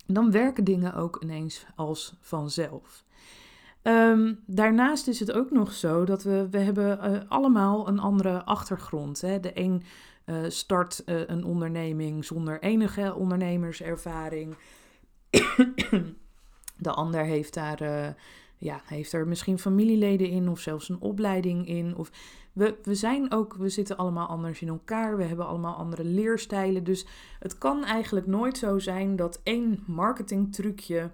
Dan 0.06 0.30
werken 0.30 0.64
dingen 0.64 0.94
ook 0.94 1.22
ineens 1.22 1.66
als 1.74 2.16
vanzelf. 2.20 3.04
Um, 3.82 4.38
daarnaast 4.46 5.08
is 5.08 5.20
het 5.20 5.32
ook 5.32 5.50
nog 5.50 5.72
zo 5.72 6.04
dat 6.04 6.22
we, 6.22 6.48
we 6.50 6.58
hebben 6.58 6.98
uh, 7.10 7.20
allemaal 7.28 7.88
een 7.88 7.98
andere 7.98 8.44
achtergrond. 8.44 9.20
Hè. 9.20 9.40
De 9.40 9.50
een 9.54 9.82
uh, 10.26 10.44
start 10.48 11.02
uh, 11.06 11.20
een 11.26 11.44
onderneming 11.44 12.24
zonder 12.24 12.62
enige 12.62 13.14
ondernemerservaring. 13.14 14.56
de 16.86 16.90
ander 16.90 17.24
heeft 17.24 17.54
daar, 17.54 17.82
uh, 17.82 18.08
ja, 18.56 18.80
heeft 18.84 19.12
er 19.12 19.28
misschien 19.28 19.58
familieleden 19.58 20.28
in 20.28 20.48
of 20.48 20.60
zelfs 20.60 20.88
een 20.88 21.00
opleiding 21.00 21.68
in. 21.68 21.96
Of 21.96 22.10
we, 22.52 22.78
we 22.82 22.94
zijn 22.94 23.32
ook, 23.32 23.54
we 23.54 23.68
zitten 23.68 23.96
allemaal 23.96 24.26
anders 24.26 24.60
in 24.60 24.68
elkaar. 24.68 25.16
We 25.16 25.24
hebben 25.24 25.46
allemaal 25.46 25.74
andere 25.74 26.04
leerstijlen. 26.04 26.84
Dus 26.84 27.06
het 27.38 27.58
kan 27.58 27.84
eigenlijk 27.84 28.26
nooit 28.26 28.58
zo 28.58 28.78
zijn 28.78 29.16
dat 29.16 29.40
één 29.42 29.82
marketingtrucje 29.86 31.10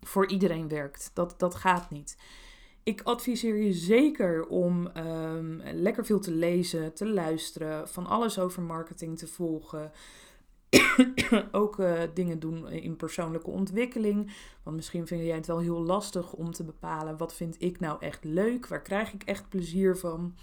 voor 0.00 0.28
iedereen 0.28 0.68
werkt. 0.68 1.10
Dat, 1.14 1.34
dat 1.38 1.54
gaat 1.54 1.90
niet. 1.90 2.16
Ik 2.84 3.02
adviseer 3.02 3.56
je 3.56 3.72
zeker 3.72 4.46
om 4.46 4.90
um, 4.96 5.62
lekker 5.72 6.04
veel 6.04 6.20
te 6.20 6.30
lezen, 6.30 6.94
te 6.94 7.08
luisteren, 7.08 7.88
van 7.88 8.06
alles 8.06 8.38
over 8.38 8.62
marketing 8.62 9.18
te 9.18 9.26
volgen. 9.26 9.92
ook 11.52 11.78
uh, 11.78 12.02
dingen 12.14 12.38
doen 12.38 12.68
in 12.68 12.96
persoonlijke 12.96 13.50
ontwikkeling. 13.50 14.32
Want 14.62 14.76
misschien 14.76 15.06
vind 15.06 15.24
jij 15.24 15.36
het 15.36 15.46
wel 15.46 15.58
heel 15.58 15.82
lastig 15.82 16.32
om 16.32 16.52
te 16.52 16.64
bepalen 16.64 17.16
wat 17.16 17.34
vind 17.34 17.62
ik 17.62 17.80
nou 17.80 18.00
echt 18.00 18.24
leuk, 18.24 18.66
waar 18.66 18.82
krijg 18.82 19.12
ik 19.12 19.22
echt 19.22 19.48
plezier 19.48 19.96
van. 19.96 20.34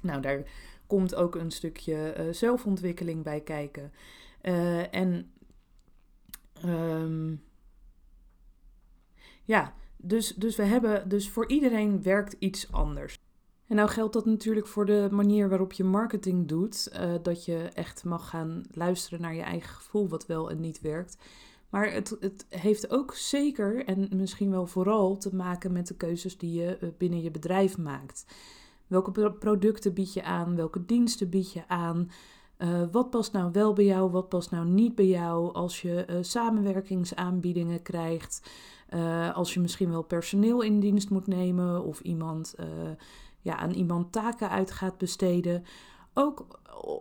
Nou, 0.00 0.20
daar 0.20 0.42
komt 0.86 1.14
ook 1.14 1.34
een 1.34 1.50
stukje 1.50 2.14
uh, 2.18 2.32
zelfontwikkeling 2.32 3.22
bij 3.22 3.40
kijken. 3.40 3.92
Uh, 4.42 4.94
en 4.94 5.32
um, 6.64 7.42
ja, 9.44 9.74
dus, 10.04 10.34
dus 10.34 10.56
we 10.56 10.62
hebben, 10.62 11.08
dus 11.08 11.30
voor 11.30 11.48
iedereen 11.48 12.02
werkt 12.02 12.36
iets 12.38 12.72
anders. 12.72 13.18
En 13.66 13.76
nou 13.76 13.88
geldt 13.88 14.12
dat 14.12 14.24
natuurlijk 14.24 14.66
voor 14.66 14.86
de 14.86 15.08
manier 15.10 15.48
waarop 15.48 15.72
je 15.72 15.84
marketing 15.84 16.48
doet. 16.48 16.88
Uh, 16.92 17.14
dat 17.22 17.44
je 17.44 17.56
echt 17.56 18.04
mag 18.04 18.28
gaan 18.28 18.62
luisteren 18.70 19.20
naar 19.20 19.34
je 19.34 19.42
eigen 19.42 19.74
gevoel, 19.74 20.08
wat 20.08 20.26
wel 20.26 20.50
en 20.50 20.60
niet 20.60 20.80
werkt. 20.80 21.18
Maar 21.68 21.92
het, 21.92 22.16
het 22.20 22.46
heeft 22.48 22.90
ook 22.90 23.14
zeker 23.14 23.84
en 23.84 24.08
misschien 24.16 24.50
wel 24.50 24.66
vooral 24.66 25.16
te 25.16 25.34
maken 25.34 25.72
met 25.72 25.86
de 25.86 25.96
keuzes 25.96 26.38
die 26.38 26.52
je 26.52 26.76
eh, 26.76 26.88
binnen 26.98 27.22
je 27.22 27.30
bedrijf 27.30 27.78
maakt. 27.78 28.26
Welke 28.86 29.32
producten 29.32 29.94
bied 29.94 30.12
je 30.12 30.22
aan? 30.22 30.56
Welke 30.56 30.84
diensten 30.84 31.28
bied 31.28 31.52
je 31.52 31.68
aan? 31.68 32.10
Uh, 32.58 32.82
wat 32.90 33.10
past 33.10 33.32
nou 33.32 33.52
wel 33.52 33.72
bij 33.72 33.84
jou? 33.84 34.10
Wat 34.10 34.28
past 34.28 34.50
nou 34.50 34.66
niet 34.66 34.94
bij 34.94 35.06
jou? 35.06 35.52
Als 35.52 35.82
je 35.82 36.18
samenwerkingsaanbiedingen 36.20 37.82
krijgt. 37.82 38.50
Uh, 38.94 39.34
als 39.34 39.54
je 39.54 39.60
misschien 39.60 39.90
wel 39.90 40.02
personeel 40.02 40.62
in 40.62 40.80
dienst 40.80 41.10
moet 41.10 41.26
nemen 41.26 41.84
of 41.84 42.00
iemand, 42.00 42.54
uh, 42.60 42.66
ja, 43.40 43.56
aan 43.56 43.70
iemand 43.70 44.12
taken 44.12 44.50
uit 44.50 44.70
gaat 44.70 44.98
besteden. 44.98 45.64
Ook 46.12 46.46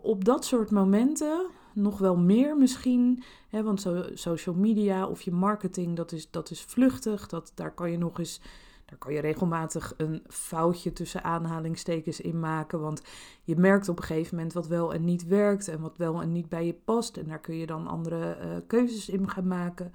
op 0.02 0.26
dat 0.26 0.46
soort 0.46 0.72
momenten, 0.72 1.46
nog 1.74 1.98
wel 1.98 2.18
meer 2.18 2.58
misschien, 2.58 3.24
hè, 3.50 3.64
want 3.64 3.82
so, 3.82 4.04
social 4.14 4.56
media 4.56 5.08
of 5.08 5.22
je 5.22 5.32
marketing, 5.32 5.96
dat 5.96 6.12
is, 6.12 6.32
dat 6.32 6.50
is 6.50 6.62
vluchtig. 6.62 7.28
Dat, 7.28 7.52
daar 7.56 7.74
kan 7.74 7.92
je 7.92 7.98
nog 7.98 8.20
eens, 8.20 8.42
daar 8.86 8.98
kan 8.98 9.14
je 9.14 9.20
regelmatig 9.20 9.94
een 9.98 10.24
foutje 10.28 10.94
tussen 10.94 11.24
aanhalingstekens 11.24 12.22
in 12.22 12.40
maken. 12.40 12.80
Want 12.80 13.02
je 13.44 13.56
merkt 13.56 13.90
op 13.90 13.98
een 13.98 14.04
gegeven 14.04 14.36
moment 14.36 14.54
wat 14.54 14.68
wel 14.68 14.94
en 14.94 15.04
niet 15.04 15.28
werkt 15.28 15.68
en 15.68 15.80
wat 15.80 15.98
wel 15.98 16.22
en 16.22 16.32
niet 16.32 16.50
bij 16.50 16.66
je 16.66 16.74
past. 16.86 17.18
En 17.18 17.28
daar 17.28 17.40
kun 17.40 17.56
je 17.56 17.66
dan 17.66 17.88
andere 17.88 18.38
uh, 18.42 18.48
keuzes 18.68 19.10
in 19.10 19.30
gaan 19.30 19.48
maken. 19.48 19.94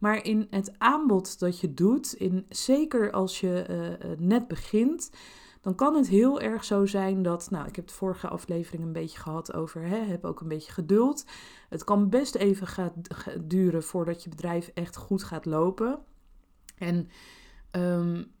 Maar 0.00 0.24
in 0.24 0.46
het 0.50 0.78
aanbod 0.78 1.38
dat 1.38 1.60
je 1.60 1.74
doet, 1.74 2.12
in, 2.12 2.46
zeker 2.48 3.10
als 3.10 3.40
je 3.40 3.66
uh, 4.04 4.10
net 4.18 4.48
begint, 4.48 5.10
dan 5.60 5.74
kan 5.74 5.96
het 5.96 6.08
heel 6.08 6.40
erg 6.40 6.64
zo 6.64 6.86
zijn 6.86 7.22
dat, 7.22 7.50
nou, 7.50 7.66
ik 7.68 7.76
heb 7.76 7.86
de 7.86 7.94
vorige 7.94 8.28
aflevering 8.28 8.82
een 8.82 8.92
beetje 8.92 9.18
gehad 9.18 9.52
over, 9.52 9.82
hè, 9.82 9.96
heb 9.96 10.24
ook 10.24 10.40
een 10.40 10.48
beetje 10.48 10.72
geduld. 10.72 11.24
Het 11.68 11.84
kan 11.84 12.08
best 12.08 12.34
even 12.34 12.66
gaat, 12.66 12.92
duren 13.40 13.82
voordat 13.82 14.22
je 14.22 14.30
bedrijf 14.30 14.70
echt 14.74 14.96
goed 14.96 15.22
gaat 15.22 15.44
lopen. 15.44 15.98
En 16.78 17.08
um, 17.70 18.32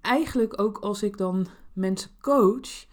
eigenlijk 0.00 0.60
ook 0.60 0.78
als 0.78 1.02
ik 1.02 1.16
dan 1.16 1.46
mensen 1.72 2.10
coach, 2.20 2.86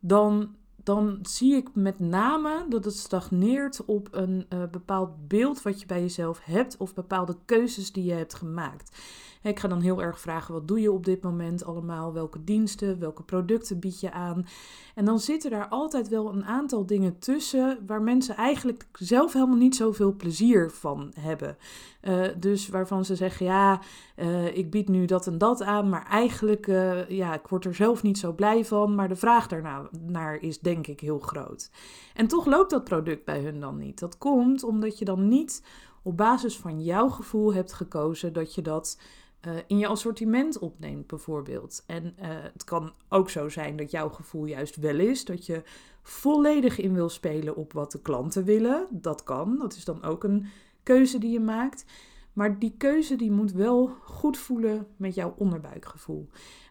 dan 0.00 0.54
dan 0.86 1.18
zie 1.22 1.54
ik 1.54 1.68
met 1.74 1.98
name 1.98 2.66
dat 2.68 2.84
het 2.84 2.96
stagneert 2.96 3.84
op 3.84 4.08
een 4.10 4.46
uh, 4.48 4.62
bepaald 4.70 5.28
beeld 5.28 5.62
wat 5.62 5.80
je 5.80 5.86
bij 5.86 6.00
jezelf 6.00 6.40
hebt 6.44 6.76
of 6.76 6.94
bepaalde 6.94 7.36
keuzes 7.44 7.92
die 7.92 8.04
je 8.04 8.12
hebt 8.12 8.34
gemaakt. 8.34 8.98
Ik 9.46 9.58
ga 9.58 9.68
dan 9.68 9.80
heel 9.80 10.02
erg 10.02 10.20
vragen: 10.20 10.54
wat 10.54 10.68
doe 10.68 10.80
je 10.80 10.92
op 10.92 11.04
dit 11.04 11.22
moment 11.22 11.64
allemaal? 11.64 12.12
Welke 12.12 12.44
diensten, 12.44 12.98
welke 12.98 13.22
producten 13.22 13.78
bied 13.78 14.00
je 14.00 14.12
aan? 14.12 14.46
En 14.94 15.04
dan 15.04 15.18
zitten 15.18 15.50
daar 15.50 15.68
altijd 15.68 16.08
wel 16.08 16.32
een 16.32 16.44
aantal 16.44 16.86
dingen 16.86 17.18
tussen 17.18 17.78
waar 17.86 18.02
mensen 18.02 18.36
eigenlijk 18.36 18.86
zelf 18.92 19.32
helemaal 19.32 19.56
niet 19.56 19.76
zoveel 19.76 20.12
plezier 20.12 20.70
van 20.70 21.12
hebben. 21.20 21.56
Uh, 22.02 22.26
dus 22.38 22.68
waarvan 22.68 23.04
ze 23.04 23.16
zeggen: 23.16 23.46
ja, 23.46 23.80
uh, 24.16 24.56
ik 24.56 24.70
bied 24.70 24.88
nu 24.88 25.04
dat 25.04 25.26
en 25.26 25.38
dat 25.38 25.62
aan, 25.62 25.88
maar 25.88 26.06
eigenlijk, 26.06 26.66
uh, 26.66 27.08
ja, 27.08 27.34
ik 27.34 27.46
word 27.46 27.64
er 27.64 27.74
zelf 27.74 28.02
niet 28.02 28.18
zo 28.18 28.32
blij 28.32 28.64
van. 28.64 28.94
Maar 28.94 29.08
de 29.08 29.16
vraag 29.16 29.46
daarna 29.46 29.88
naar 30.06 30.42
is 30.42 30.58
denk 30.58 30.86
ik 30.86 31.00
heel 31.00 31.18
groot. 31.18 31.70
En 32.14 32.26
toch 32.26 32.46
loopt 32.46 32.70
dat 32.70 32.84
product 32.84 33.24
bij 33.24 33.40
hun 33.40 33.60
dan 33.60 33.76
niet. 33.76 33.98
Dat 33.98 34.18
komt 34.18 34.64
omdat 34.64 34.98
je 34.98 35.04
dan 35.04 35.28
niet 35.28 35.62
op 36.02 36.16
basis 36.16 36.56
van 36.56 36.82
jouw 36.82 37.08
gevoel 37.08 37.54
hebt 37.54 37.72
gekozen 37.72 38.32
dat 38.32 38.54
je 38.54 38.62
dat 38.62 38.98
uh, 39.46 39.52
in 39.66 39.78
je 39.78 39.86
assortiment 39.86 40.58
opneemt, 40.58 41.06
bijvoorbeeld. 41.06 41.84
En 41.86 42.04
uh, 42.04 42.28
het 42.52 42.64
kan 42.64 42.92
ook 43.08 43.30
zo 43.30 43.48
zijn 43.48 43.76
dat 43.76 43.90
jouw 43.90 44.08
gevoel 44.08 44.44
juist 44.44 44.76
wel 44.76 44.98
is 44.98 45.24
dat 45.24 45.46
je 45.46 45.62
volledig 46.02 46.78
in 46.78 46.94
wil 46.94 47.08
spelen 47.08 47.56
op 47.56 47.72
wat 47.72 47.92
de 47.92 48.00
klanten 48.00 48.44
willen. 48.44 48.86
Dat 48.90 49.24
kan, 49.24 49.58
dat 49.58 49.74
is 49.74 49.84
dan 49.84 50.02
ook 50.02 50.24
een 50.24 50.46
keuze 50.82 51.18
die 51.18 51.30
je 51.30 51.40
maakt. 51.40 51.84
Maar 52.32 52.58
die 52.58 52.74
keuze 52.78 53.16
die 53.16 53.30
moet 53.30 53.52
wel 53.52 53.96
goed 54.02 54.38
voelen 54.38 54.86
met 54.96 55.14
jouw 55.14 55.34
onderbuikgevoel. 55.38 56.28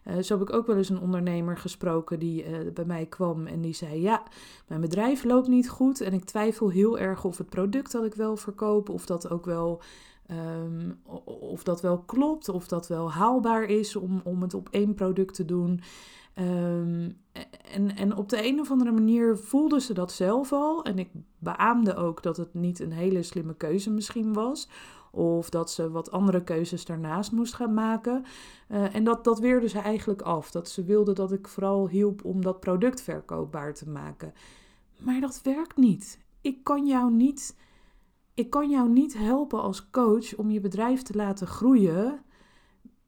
Uh, 0.08 0.18
zo 0.18 0.38
heb 0.38 0.48
ik 0.48 0.56
ook 0.56 0.68
wel 0.68 0.78
eens 0.78 0.90
een 0.90 1.00
ondernemer 1.00 1.58
gesproken 1.58 2.20
die 2.20 2.72
bij 2.74 2.86
mij 2.86 3.06
kwam 3.06 3.48
en 3.48 3.62
die 3.62 3.74
zei: 3.74 4.02
Ja, 4.02 4.24
mijn 4.68 4.82
bedrijf 4.82 5.24
loopt 5.24 5.48
niet 5.48 5.70
goed 5.70 6.02
en 6.02 6.14
ik 6.14 6.24
twijfel 6.24 6.70
heel 6.70 7.00
erg 7.00 7.24
of 7.24 7.38
het 7.38 7.50
product 7.50 7.92
dat 7.92 8.06
ik 8.06 8.14
wel 8.14 8.38
verkoop, 8.38 8.90
of 8.90 9.06
dat 9.06 9.30
ook 9.30 9.46
wel 9.46 9.82
Um, 10.32 11.00
of 11.24 11.64
dat 11.64 11.82
wel 11.82 12.00
klopt, 12.00 12.50
of 12.50 12.68
dat 12.68 12.88
wel 12.88 13.12
haalbaar 13.12 13.64
is 13.64 13.96
om, 13.96 14.22
om 14.24 14.42
het 14.42 14.54
op 14.54 14.70
één 14.72 14.94
product 14.94 15.34
te 15.34 15.46
doen. 15.46 15.82
Um, 16.36 17.18
en, 17.72 17.96
en 17.96 18.16
op 18.16 18.30
de 18.30 18.48
een 18.48 18.60
of 18.60 18.72
andere 18.72 18.92
manier 18.92 19.38
voelde 19.38 19.80
ze 19.80 19.94
dat 19.94 20.12
zelf 20.12 20.52
al. 20.54 20.84
En 20.84 21.00
ik 21.00 21.10
beaamde 21.40 21.96
ook 21.96 22.24
dat 22.24 22.38
het 22.38 22.54
niet 22.54 22.80
een 22.80 22.92
hele 22.92 23.24
slimme 23.24 23.56
keuze 23.56 23.92
misschien 23.92 24.34
was. 24.34 24.70
Of 25.12 25.50
dat 25.50 25.72
ze 25.72 25.92
wat 25.92 26.12
andere 26.12 26.44
keuzes 26.44 26.86
daarnaast 26.86 27.32
moest 27.32 27.54
gaan 27.54 27.74
maken. 27.74 28.24
Uh, 28.70 28.96
en 28.96 29.04
dat, 29.04 29.24
dat 29.24 29.40
weerde 29.40 29.68
ze 29.68 29.80
eigenlijk 29.80 30.22
af. 30.22 30.52
Dat 30.52 30.70
ze 30.70 30.84
wilde 30.84 31.14
dat 31.14 31.32
ik 31.32 31.48
vooral 31.48 31.88
hielp 31.88 32.26
om 32.26 32.42
dat 32.42 32.60
product 32.60 33.02
verkoopbaar 33.02 33.74
te 33.74 33.90
maken. 33.90 34.34
Maar 34.98 35.22
dat 35.22 35.42
werkt 35.44 35.78
niet. 35.78 36.20
Ik 36.42 36.64
kan 36.64 36.86
jou 36.86 37.14
niet 37.14 37.56
ik 38.36 38.50
kan 38.50 38.70
jou 38.70 38.90
niet 38.90 39.18
helpen 39.18 39.62
als 39.62 39.90
coach 39.90 40.36
om 40.36 40.50
je 40.52 40.60
bedrijf 40.60 41.02
te 41.02 41.16
laten 41.16 41.48
groeien 41.48 42.24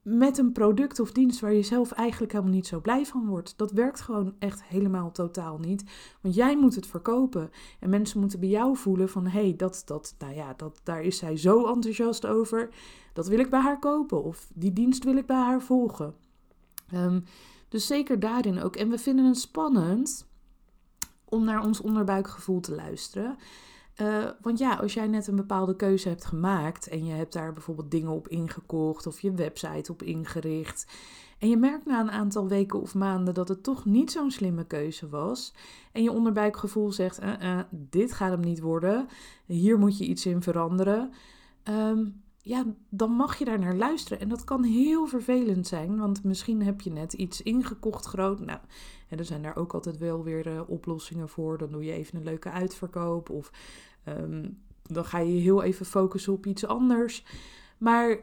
met 0.01 0.38
een 0.38 0.51
product 0.51 1.00
of 1.00 1.12
dienst 1.12 1.39
waar 1.39 1.53
je 1.53 1.63
zelf 1.63 1.91
eigenlijk 1.91 2.31
helemaal 2.31 2.53
niet 2.53 2.67
zo 2.67 2.81
blij 2.81 3.05
van 3.05 3.25
wordt. 3.25 3.57
Dat 3.57 3.72
werkt 3.72 4.01
gewoon 4.01 4.36
echt 4.39 4.63
helemaal 4.63 5.12
totaal 5.12 5.57
niet. 5.57 5.84
Want 6.22 6.36
jij 6.36 6.57
moet 6.57 6.75
het 6.75 6.88
verkopen. 6.88 7.50
En 7.79 7.89
mensen 7.89 8.19
moeten 8.19 8.39
bij 8.39 8.50
jou 8.50 8.77
voelen 8.77 9.10
van 9.10 9.27
hé, 9.27 9.41
hey, 9.41 9.55
dat, 9.55 9.81
dat, 9.86 10.15
nou 10.19 10.34
ja, 10.34 10.53
dat, 10.53 10.79
daar 10.84 11.01
is 11.01 11.17
zij 11.17 11.38
zo 11.38 11.65
enthousiast 11.65 12.25
over. 12.25 12.69
Dat 13.13 13.27
wil 13.27 13.39
ik 13.39 13.50
bij 13.50 13.60
haar 13.60 13.79
kopen. 13.79 14.24
Of 14.24 14.48
die 14.53 14.74
dienst 14.74 15.03
wil 15.03 15.17
ik 15.17 15.25
bij 15.25 15.38
haar 15.38 15.62
volgen. 15.62 16.15
Um, 16.93 17.24
dus 17.69 17.88
zeker 17.88 18.19
daarin 18.19 18.62
ook. 18.62 18.75
En 18.75 18.89
we 18.89 18.98
vinden 18.98 19.25
het 19.25 19.39
spannend 19.39 20.27
om 21.25 21.43
naar 21.43 21.63
ons 21.63 21.81
onderbuikgevoel 21.81 22.60
te 22.60 22.75
luisteren. 22.75 23.38
Uh, 24.01 24.25
want 24.42 24.60
ja, 24.60 24.75
als 24.75 24.94
jij 24.94 25.08
net 25.08 25.27
een 25.27 25.36
bepaalde 25.36 25.75
keuze 25.75 26.10
hebt 26.10 26.25
gemaakt 26.25 26.88
en 26.88 27.06
je 27.06 27.13
hebt 27.13 27.34
daar 27.34 27.54
bijvoorbeeld 27.54 27.92
dingen 27.92 28.12
op 28.12 28.27
ingekocht 28.27 29.08
of 29.08 29.20
je 29.20 29.32
website 29.32 29.92
op 29.92 30.04
ingericht. 30.04 30.88
En 31.39 31.50
je 31.50 31.58
merkt 31.58 31.86
na 31.86 32.00
een 32.00 32.12
aantal 32.12 32.48
weken 32.48 32.81
of 32.81 32.96
maanden 32.96 33.33
dat 33.33 33.48
het 33.48 33.64
toch 33.64 33.86
niet 33.86 34.12
zo'n 34.12 34.31
slimme 34.31 34.66
keuze 34.66 35.10
was. 35.10 35.53
En 35.92 36.03
je 36.03 36.12
onderbuikgevoel 36.12 36.92
zegt: 36.92 37.24
uh, 37.24 37.33
uh, 37.42 37.60
dit 37.70 38.14
gaat 38.14 38.31
hem 38.31 38.40
niet 38.40 38.60
worden. 38.60 39.07
Hier 39.46 39.79
moet 39.79 39.98
je 39.98 40.05
iets 40.05 40.25
in 40.25 40.42
veranderen. 40.42 41.12
Um, 41.64 42.22
ja, 42.42 42.66
dan 42.90 43.12
mag 43.12 43.38
je 43.38 43.46
daar 43.46 43.60
naar 43.60 43.75
luisteren. 43.75 44.20
En 44.20 44.29
dat 44.29 44.44
kan 44.44 44.64
heel 44.64 45.07
vervelend 45.07 45.68
zijn, 45.68 45.98
want 45.98 46.24
misschien 46.24 46.64
heb 46.64 46.81
je 46.81 46.92
net 46.92 47.14
iets 47.14 47.42
ingekocht 47.42 48.05
groot. 48.05 48.40
Nou, 48.40 48.60
en 49.07 49.17
er 49.17 49.25
zijn 49.25 49.41
daar 49.41 49.55
ook 49.55 49.74
altijd 49.74 49.98
wel 49.98 50.24
weer 50.24 50.48
uh, 50.48 50.61
oplossingen 50.67 51.29
voor. 51.29 51.57
Dan 51.57 51.70
doe 51.70 51.83
je 51.83 51.91
even 51.91 52.17
een 52.17 52.24
leuke 52.24 52.51
uitverkoop 52.51 53.29
of 53.29 53.51
um, 54.07 54.57
dan 54.87 55.05
ga 55.05 55.20
je 55.20 55.39
heel 55.39 55.63
even 55.63 55.85
focussen 55.85 56.33
op 56.33 56.46
iets 56.46 56.65
anders. 56.65 57.25
Maar 57.77 58.09
eh, 58.09 58.20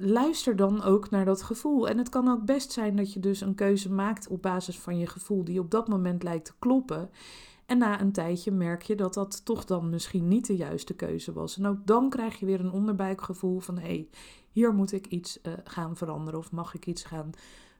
luister 0.00 0.56
dan 0.56 0.82
ook 0.82 1.10
naar 1.10 1.24
dat 1.24 1.42
gevoel. 1.42 1.88
En 1.88 1.98
het 1.98 2.08
kan 2.08 2.28
ook 2.28 2.44
best 2.44 2.72
zijn 2.72 2.96
dat 2.96 3.12
je 3.12 3.20
dus 3.20 3.40
een 3.40 3.54
keuze 3.54 3.92
maakt 3.92 4.28
op 4.28 4.42
basis 4.42 4.78
van 4.78 4.98
je 4.98 5.06
gevoel 5.06 5.44
die 5.44 5.60
op 5.60 5.70
dat 5.70 5.88
moment 5.88 6.22
lijkt 6.22 6.44
te 6.44 6.52
kloppen. 6.58 7.10
En 7.66 7.78
na 7.78 8.00
een 8.00 8.12
tijdje 8.12 8.50
merk 8.50 8.82
je 8.82 8.94
dat 8.94 9.14
dat 9.14 9.44
toch 9.44 9.64
dan 9.64 9.90
misschien 9.90 10.28
niet 10.28 10.46
de 10.46 10.56
juiste 10.56 10.94
keuze 10.94 11.32
was. 11.32 11.58
En 11.58 11.66
ook 11.66 11.86
dan 11.86 12.10
krijg 12.10 12.38
je 12.38 12.46
weer 12.46 12.60
een 12.60 12.72
onderbuikgevoel 12.72 13.60
van 13.60 13.78
hé, 13.78 13.86
hey, 13.86 14.08
hier 14.50 14.74
moet 14.74 14.92
ik 14.92 15.06
iets 15.06 15.38
uh, 15.42 15.52
gaan 15.64 15.96
veranderen 15.96 16.38
of 16.38 16.52
mag 16.52 16.74
ik 16.74 16.86
iets 16.86 17.04
gaan 17.04 17.30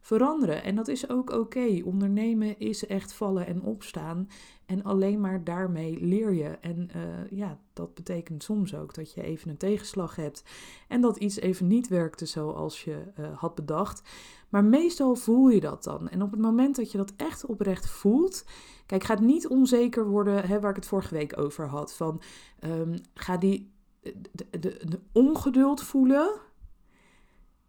veranderen. 0.02 0.62
En 0.62 0.74
dat 0.74 0.88
is 0.88 1.08
ook 1.08 1.30
oké. 1.30 1.80
Ondernemen 1.84 2.58
is 2.58 2.86
echt 2.86 3.12
vallen 3.12 3.46
en 3.46 3.62
opstaan. 3.62 4.28
En 4.66 4.82
alleen 4.82 5.20
maar 5.20 5.44
daarmee 5.44 5.98
leer 6.00 6.32
je. 6.32 6.48
En 6.48 6.88
uh, 6.96 7.30
ja, 7.30 7.58
dat 7.72 7.94
betekent 7.94 8.42
soms 8.42 8.74
ook 8.74 8.94
dat 8.94 9.12
je 9.12 9.22
even 9.22 9.50
een 9.50 9.56
tegenslag 9.56 10.16
hebt. 10.16 10.44
En 10.88 11.00
dat 11.00 11.16
iets 11.16 11.40
even 11.40 11.66
niet 11.66 11.88
werkte 11.88 12.26
zoals 12.26 12.84
je 12.84 13.02
uh, 13.18 13.38
had 13.38 13.54
bedacht. 13.54 14.02
Maar 14.48 14.64
meestal 14.64 15.14
voel 15.14 15.48
je 15.48 15.60
dat 15.60 15.84
dan. 15.84 16.08
En 16.08 16.22
op 16.22 16.30
het 16.30 16.40
moment 16.40 16.76
dat 16.76 16.92
je 16.92 16.98
dat 16.98 17.12
echt 17.16 17.46
oprecht 17.46 17.88
voelt. 17.88 18.44
Kijk, 18.86 19.04
gaat 19.04 19.20
niet 19.20 19.48
onzeker 19.48 20.08
worden, 20.08 20.46
hè, 20.46 20.60
waar 20.60 20.70
ik 20.70 20.76
het 20.76 20.86
vorige 20.86 21.14
week 21.14 21.38
over 21.38 21.68
had. 21.68 21.94
Van 21.94 22.22
um, 22.60 22.94
ga 23.14 23.36
die 23.36 23.70
de, 24.00 24.58
de 24.60 25.00
ongeduld 25.12 25.82
voelen 25.82 26.40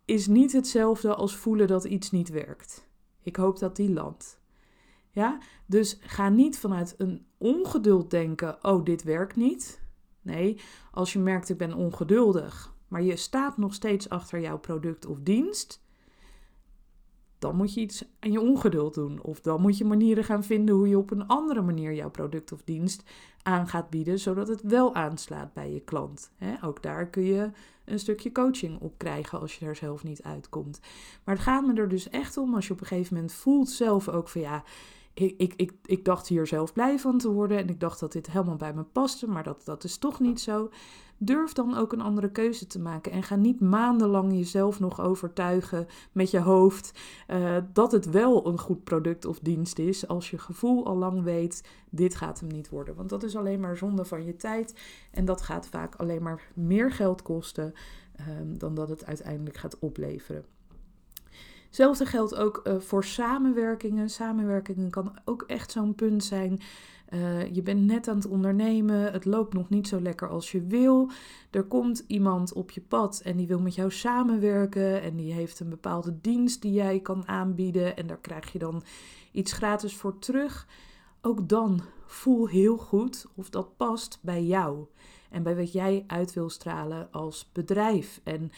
is 0.06 0.28
niet 0.28 0.52
hetzelfde 0.52 1.16
als 1.16 1.36
voelen 1.36 1.68
dat 1.68 1.84
iets 1.84 2.12
niet 2.12 2.30
werkt. 2.30 2.88
Ik 3.22 3.36
hoop 3.36 3.60
dat 3.60 3.76
die 3.76 3.92
landt. 3.92 4.42
Ja, 5.12 5.38
dus 5.66 5.98
ga 6.02 6.30
niet 6.30 6.60
vanuit 6.60 6.96
een 6.98 7.26
ongeduld 7.38 8.10
denken: 8.10 8.66
oh, 8.66 8.86
dit 8.86 9.04
werkt 9.04 9.36
niet. 9.36 9.82
Nee, 10.22 10.60
als 10.92 11.14
je 11.14 11.20
merkt 11.20 11.50
ik 11.50 11.58
ben 11.58 11.74
ongeduldig, 11.74 12.76
maar 12.88 13.02
je 13.02 13.16
staat 13.16 13.58
nog 13.58 13.74
steeds 13.74 14.10
achter 14.10 14.40
jouw 14.40 14.60
product 14.60 15.06
of 15.06 15.20
dienst, 15.20 15.83
dan 17.44 17.56
moet 17.56 17.74
je 17.74 17.82
iets 17.82 18.06
aan 18.20 18.32
je 18.32 18.42
ongeduld 18.42 18.94
doen. 18.94 19.22
Of 19.22 19.42
dan 19.42 19.62
moet 19.62 19.78
je 19.78 19.86
manieren 19.86 20.24
gaan 20.24 20.44
vinden 20.44 20.76
hoe 20.76 20.88
je 20.88 20.98
op 20.98 21.12
een 21.12 21.28
andere 21.28 21.62
manier 21.62 21.94
jouw 21.94 22.10
product 22.10 22.52
of 22.52 22.62
dienst 22.64 23.04
aan 23.42 23.68
gaat 23.68 23.90
bieden, 23.90 24.20
zodat 24.20 24.48
het 24.48 24.62
wel 24.62 24.96
aanslaat 24.96 25.54
bij 25.54 25.74
je 25.74 25.80
klant. 25.80 26.32
ook 26.62 26.82
daar 26.82 27.08
kun 27.08 27.24
je 27.24 27.50
een 27.86 28.00
stukje 28.00 28.32
coaching 28.32 28.80
op 28.80 28.98
krijgen 28.98 29.40
als 29.40 29.56
je 29.56 29.66
daar 29.66 29.76
zelf 29.76 30.04
niet 30.04 30.24
uitkomt. 30.24 30.80
Maar 31.24 31.36
het 31.36 31.44
gaat 31.44 31.66
me 31.66 31.74
er 31.74 31.90
dus 31.90 32.10
echt 32.10 32.38
om 32.38 32.56
als 32.56 32.68
je 32.68 32.74
op 32.74 32.82
een 32.82 32.88
gegeven 32.88 33.16
moment 33.16 33.34
voelt 33.34 33.70
zelf 33.70 34.10
ook 34.10 34.30
van 34.30 34.42
ja. 34.42 34.64
Ik, 35.14 35.36
ik, 35.38 35.54
ik, 35.56 35.74
ik 35.86 36.06
dacht 36.06 36.28
hier 36.28 36.48
zelf 36.48 36.74
blij 36.74 37.00
van 37.00 37.18
te 37.18 37.32
worden 37.32 37.58
en 37.58 37.70
ik 37.70 37.80
dacht 37.80 38.00
dat 38.00 38.12
dit 38.12 38.32
helemaal 38.32 38.56
bij 38.56 38.74
me 38.74 38.84
paste, 38.84 39.28
maar 39.28 39.44
dat, 39.44 39.66
dat 39.66 39.84
is 39.84 39.98
toch 39.98 40.20
niet 40.20 40.42
zo. 40.42 40.70
Durf 41.26 41.54
dan 41.54 41.78
ook 41.78 41.94
een 41.94 42.02
andere 42.02 42.32
keuze 42.32 42.68
te 42.68 42.80
maken 42.80 43.12
en 43.12 43.24
ga 43.24 43.36
niet 43.36 43.60
maandenlang 43.60 44.34
jezelf 44.34 44.80
nog 44.80 45.02
overtuigen 45.02 45.88
met 46.12 46.32
je 46.32 46.40
hoofd 46.40 46.92
uh, 47.28 47.58
dat 47.74 47.92
het 47.92 48.10
wel 48.10 48.48
een 48.48 48.60
goed 48.60 48.84
product 48.84 49.26
of 49.26 49.40
dienst 49.40 49.80
is 49.80 50.08
als 50.08 50.30
je 50.30 50.38
gevoel 50.38 50.86
al 50.86 50.96
lang 50.96 51.24
weet, 51.24 51.64
dit 51.90 52.16
gaat 52.16 52.40
hem 52.40 52.50
niet 52.50 52.70
worden. 52.70 52.96
Want 52.96 53.10
dat 53.10 53.24
is 53.24 53.36
alleen 53.36 53.60
maar 53.60 53.78
zonde 53.78 54.06
van 54.06 54.26
je 54.26 54.36
tijd 54.36 54.74
en 55.12 55.26
dat 55.26 55.42
gaat 55.42 55.68
vaak 55.68 55.96
alleen 55.96 56.24
maar 56.24 56.52
meer 56.54 56.92
geld 56.92 57.22
kosten 57.22 57.74
um, 58.40 58.58
dan 58.58 58.76
dat 58.76 58.90
het 58.90 59.06
uiteindelijk 59.06 59.58
gaat 59.58 59.80
opleveren. 59.80 60.46
Hetzelfde 61.66 62.06
geldt 62.06 62.36
ook 62.36 62.62
uh, 62.64 62.80
voor 62.80 63.04
samenwerkingen. 63.04 64.10
Samenwerkingen 64.10 64.90
kan 64.90 65.20
ook 65.26 65.42
echt 65.42 65.72
zo'n 65.72 65.96
punt 65.96 66.24
zijn 66.24 66.60
uh, 67.14 67.54
je 67.54 67.62
bent 67.62 67.86
net 67.86 68.08
aan 68.08 68.16
het 68.16 68.28
ondernemen, 68.28 69.12
het 69.12 69.26
loopt 69.26 69.54
nog 69.54 69.70
niet 69.70 69.88
zo 69.88 70.02
lekker 70.02 70.30
als 70.30 70.52
je 70.52 70.62
wil. 70.62 71.10
Er 71.52 71.64
komt 71.64 72.04
iemand 72.08 72.54
op 72.54 72.72
je 72.72 72.82
pad 72.82 73.22
en 73.24 73.38
die 73.38 73.48
wil 73.48 73.60
met 73.60 73.76
jou 73.76 73.92
samenwerken 73.92 75.02
en 75.02 75.16
die 75.16 75.34
heeft 75.34 75.60
een 75.60 75.70
bepaalde 75.70 76.22
dienst 76.22 76.62
die 76.62 76.74
jij 76.74 77.00
kan 77.00 77.28
aanbieden 77.28 77.98
en 77.98 78.08
daar 78.08 78.22
krijg 78.22 78.52
je 78.52 78.60
dan 78.60 78.84
iets 79.32 79.52
gratis 79.52 79.96
voor 79.96 80.20
terug. 80.20 80.68
Ook 81.22 81.50
dan 81.50 81.82
voel 82.06 82.48
heel 82.48 82.78
goed 82.78 83.26
of 83.36 83.50
dat 83.50 83.78
past 83.78 84.20
bij 84.22 84.44
jou. 84.44 84.86
En 85.30 85.44
bij 85.44 85.56
wat 85.56 85.72
jij 85.72 86.04
uit 86.08 86.34
wil 86.34 86.50
stralen 86.50 87.08
als 87.12 87.50
bedrijf. 87.52 88.22
En 88.24 88.52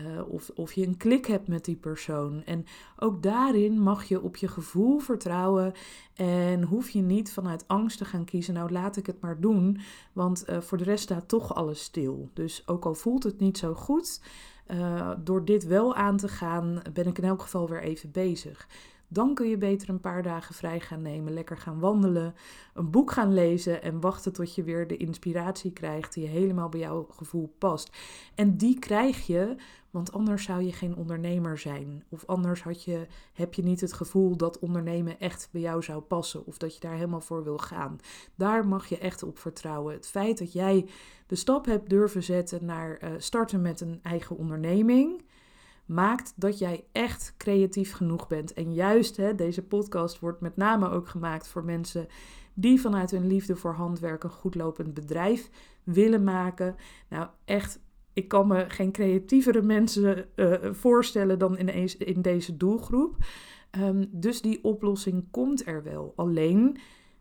uh, 0.00 0.32
of, 0.32 0.50
of 0.54 0.72
je 0.72 0.86
een 0.86 0.96
klik 0.96 1.26
hebt 1.26 1.48
met 1.48 1.64
die 1.64 1.76
persoon. 1.76 2.44
En 2.44 2.64
ook 2.98 3.22
daarin 3.22 3.80
mag 3.80 4.04
je 4.04 4.22
op 4.22 4.36
je 4.36 4.48
gevoel 4.48 4.98
vertrouwen. 4.98 5.72
En 6.14 6.62
hoef 6.62 6.90
je 6.90 7.02
niet 7.02 7.32
vanuit 7.32 7.68
angst 7.68 7.98
te 7.98 8.04
gaan 8.04 8.24
kiezen. 8.24 8.54
Nou, 8.54 8.70
laat 8.70 8.96
ik 8.96 9.06
het 9.06 9.20
maar 9.20 9.40
doen. 9.40 9.80
Want 10.12 10.44
uh, 10.48 10.60
voor 10.60 10.78
de 10.78 10.84
rest 10.84 11.02
staat 11.02 11.28
toch 11.28 11.54
alles 11.54 11.82
stil. 11.82 12.30
Dus 12.34 12.62
ook 12.66 12.84
al 12.84 12.94
voelt 12.94 13.22
het 13.22 13.40
niet 13.40 13.58
zo 13.58 13.74
goed. 13.74 14.20
Uh, 14.66 15.10
door 15.24 15.44
dit 15.44 15.66
wel 15.66 15.94
aan 15.94 16.16
te 16.16 16.28
gaan, 16.28 16.82
ben 16.92 17.06
ik 17.06 17.18
in 17.18 17.24
elk 17.24 17.42
geval 17.42 17.68
weer 17.68 17.82
even 17.82 18.10
bezig. 18.10 18.68
Dan 19.12 19.34
kun 19.34 19.48
je 19.48 19.56
beter 19.56 19.88
een 19.88 20.00
paar 20.00 20.22
dagen 20.22 20.54
vrij 20.54 20.80
gaan 20.80 21.02
nemen, 21.02 21.32
lekker 21.32 21.56
gaan 21.56 21.78
wandelen, 21.78 22.34
een 22.74 22.90
boek 22.90 23.10
gaan 23.10 23.34
lezen 23.34 23.82
en 23.82 24.00
wachten 24.00 24.32
tot 24.32 24.54
je 24.54 24.62
weer 24.62 24.86
de 24.86 24.96
inspiratie 24.96 25.72
krijgt 25.72 26.14
die 26.14 26.26
helemaal 26.26 26.68
bij 26.68 26.80
jouw 26.80 27.06
gevoel 27.10 27.54
past. 27.58 27.96
En 28.34 28.56
die 28.56 28.78
krijg 28.78 29.26
je, 29.26 29.56
want 29.90 30.12
anders 30.12 30.44
zou 30.44 30.62
je 30.62 30.72
geen 30.72 30.96
ondernemer 30.96 31.58
zijn. 31.58 32.04
Of 32.08 32.26
anders 32.26 32.62
had 32.62 32.84
je, 32.84 33.06
heb 33.32 33.54
je 33.54 33.62
niet 33.62 33.80
het 33.80 33.92
gevoel 33.92 34.36
dat 34.36 34.58
ondernemen 34.58 35.20
echt 35.20 35.48
bij 35.52 35.60
jou 35.60 35.82
zou 35.82 36.00
passen 36.00 36.46
of 36.46 36.58
dat 36.58 36.74
je 36.74 36.80
daar 36.80 36.94
helemaal 36.94 37.20
voor 37.20 37.44
wil 37.44 37.58
gaan. 37.58 37.98
Daar 38.34 38.66
mag 38.66 38.86
je 38.86 38.98
echt 38.98 39.22
op 39.22 39.38
vertrouwen. 39.38 39.94
Het 39.94 40.06
feit 40.06 40.38
dat 40.38 40.52
jij 40.52 40.86
de 41.26 41.36
stap 41.36 41.64
hebt 41.66 41.90
durven 41.90 42.22
zetten 42.22 42.64
naar 42.64 43.00
uh, 43.04 43.10
starten 43.18 43.60
met 43.60 43.80
een 43.80 44.00
eigen 44.02 44.36
onderneming 44.36 45.22
maakt 45.90 46.32
dat 46.36 46.58
jij 46.58 46.84
echt 46.92 47.34
creatief 47.36 47.92
genoeg 47.92 48.26
bent. 48.26 48.52
En 48.52 48.72
juist 48.72 49.16
hè, 49.16 49.34
deze 49.34 49.62
podcast 49.62 50.18
wordt 50.18 50.40
met 50.40 50.56
name 50.56 50.90
ook 50.90 51.08
gemaakt 51.08 51.48
voor 51.48 51.64
mensen 51.64 52.06
die 52.54 52.80
vanuit 52.80 53.10
hun 53.10 53.26
liefde 53.26 53.56
voor 53.56 53.72
handwerk 53.72 54.24
een 54.24 54.30
goedlopend 54.30 54.94
bedrijf 54.94 55.50
willen 55.84 56.24
maken. 56.24 56.76
Nou, 57.08 57.28
echt, 57.44 57.80
ik 58.12 58.28
kan 58.28 58.46
me 58.46 58.64
geen 58.68 58.92
creatievere 58.92 59.62
mensen 59.62 60.26
uh, 60.36 60.54
voorstellen 60.72 61.38
dan 61.38 61.58
in, 61.58 61.98
in, 61.98 62.22
deze 62.22 62.56
doelgroep. 62.56 63.16
Um, 63.78 64.08
dus 64.10 64.42
die 64.42 64.64
oplossing 64.64 65.24
komt 65.30 65.66
er 65.66 65.82
wel. 65.82 66.12
Alleen 66.16 66.78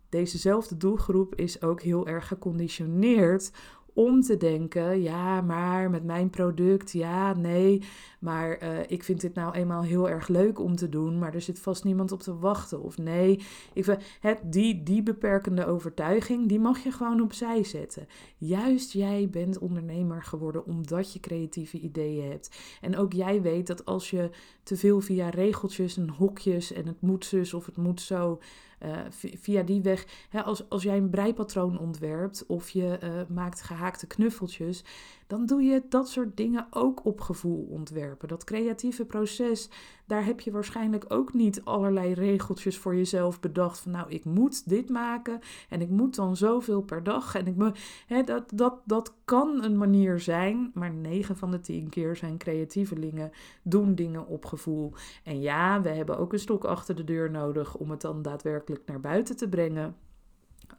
dezezelfde 0.09 0.77
doelgroep 0.77 1.35
is 1.35 1.61
ook 1.61 1.81
heel 1.81 2.07
erg 2.07 2.27
geconditioneerd 2.27 3.51
om 3.93 4.21
te 4.21 4.37
denken, 4.37 5.01
ja, 5.01 5.41
maar 5.41 5.89
met 5.89 6.03
mijn 6.03 6.29
product, 6.29 6.91
ja, 6.91 7.33
nee, 7.33 7.83
maar 8.19 8.63
uh, 8.63 8.69
ik 8.87 9.03
vind 9.03 9.21
dit 9.21 9.33
nou 9.33 9.53
eenmaal 9.53 9.83
heel 9.83 10.09
erg 10.09 10.27
leuk 10.27 10.59
om 10.59 10.75
te 10.75 10.89
doen, 10.89 11.19
maar 11.19 11.33
er 11.33 11.41
zit 11.41 11.59
vast 11.59 11.83
niemand 11.83 12.11
op 12.11 12.21
te 12.21 12.37
wachten. 12.37 12.81
Of 12.81 12.97
nee, 12.97 13.39
ik 13.73 13.97
het, 14.19 14.39
die, 14.43 14.83
die 14.83 15.03
beperkende 15.03 15.65
overtuiging, 15.65 16.47
die 16.47 16.59
mag 16.59 16.79
je 16.83 16.91
gewoon 16.91 17.21
opzij 17.21 17.63
zetten. 17.63 18.07
Juist 18.37 18.93
jij 18.93 19.27
bent 19.31 19.57
ondernemer 19.57 20.23
geworden 20.23 20.65
omdat 20.65 21.13
je 21.13 21.19
creatieve 21.19 21.79
ideeën 21.79 22.29
hebt. 22.29 22.57
En 22.81 22.97
ook 22.97 23.13
jij 23.13 23.41
weet 23.41 23.67
dat 23.67 23.85
als 23.85 24.09
je 24.09 24.29
te 24.63 24.77
veel 24.77 25.01
via 25.01 25.29
regeltjes 25.29 25.97
en 25.97 26.09
hokjes 26.09 26.73
en 26.73 26.87
het 26.87 27.01
moet 27.01 27.25
zus 27.25 27.53
of 27.53 27.65
het 27.65 27.77
moet 27.77 28.01
zo 28.01 28.39
uh, 28.83 28.97
via 29.39 29.63
die 29.63 29.81
weg, 29.81 30.05
hè, 30.29 30.43
als, 30.43 30.69
als 30.69 30.83
jij 30.83 30.97
een 30.97 31.09
breipatroon 31.09 31.79
ontwerpt 31.79 32.45
of 32.45 32.69
je 32.69 32.99
uh, 33.03 33.09
maakt 33.35 33.61
gehaakte 33.61 34.07
knuffeltjes, 34.07 34.83
dan 35.29 35.45
doe 35.45 35.61
je 35.61 35.83
dat 35.89 36.09
soort 36.09 36.37
dingen 36.37 36.67
ook 36.69 37.05
op 37.05 37.21
gevoel 37.21 37.67
ontwerpen. 37.69 38.27
Dat 38.27 38.43
creatieve 38.43 39.05
proces, 39.05 39.69
daar 40.05 40.25
heb 40.25 40.39
je 40.39 40.51
waarschijnlijk 40.51 41.05
ook 41.07 41.33
niet 41.33 41.61
allerlei 41.63 42.13
regeltjes 42.13 42.77
voor 42.77 42.95
jezelf 42.95 43.39
bedacht. 43.39 43.79
Van 43.79 43.91
nou, 43.91 44.09
ik 44.09 44.25
moet 44.25 44.69
dit 44.69 44.89
maken 44.89 45.39
en 45.69 45.81
ik 45.81 45.89
moet 45.89 46.15
dan 46.15 46.37
zoveel 46.37 46.81
per 46.81 47.03
dag. 47.03 47.35
En 47.35 47.47
ik 47.47 47.55
me, 47.55 47.71
hè, 48.07 48.23
dat, 48.23 48.51
dat, 48.53 48.81
dat 48.85 49.13
kan 49.25 49.63
een 49.63 49.77
manier 49.77 50.19
zijn, 50.19 50.71
maar 50.73 50.93
9 50.93 51.37
van 51.37 51.51
de 51.51 51.59
10 51.59 51.89
keer 51.89 52.15
zijn 52.15 52.37
creatievelingen 52.37 53.31
doen 53.63 53.95
dingen 53.95 54.27
op 54.27 54.45
gevoel. 54.45 54.93
En 55.23 55.41
ja, 55.41 55.81
we 55.81 55.89
hebben 55.89 56.17
ook 56.17 56.33
een 56.33 56.39
stok 56.39 56.63
achter 56.63 56.95
de 56.95 57.03
deur 57.03 57.31
nodig 57.31 57.75
om 57.75 57.89
het 57.91 58.01
dan 58.01 58.21
daadwerkelijk 58.21 58.81
naar 58.85 58.99
buiten 58.99 59.37
te 59.37 59.49
brengen. 59.49 59.95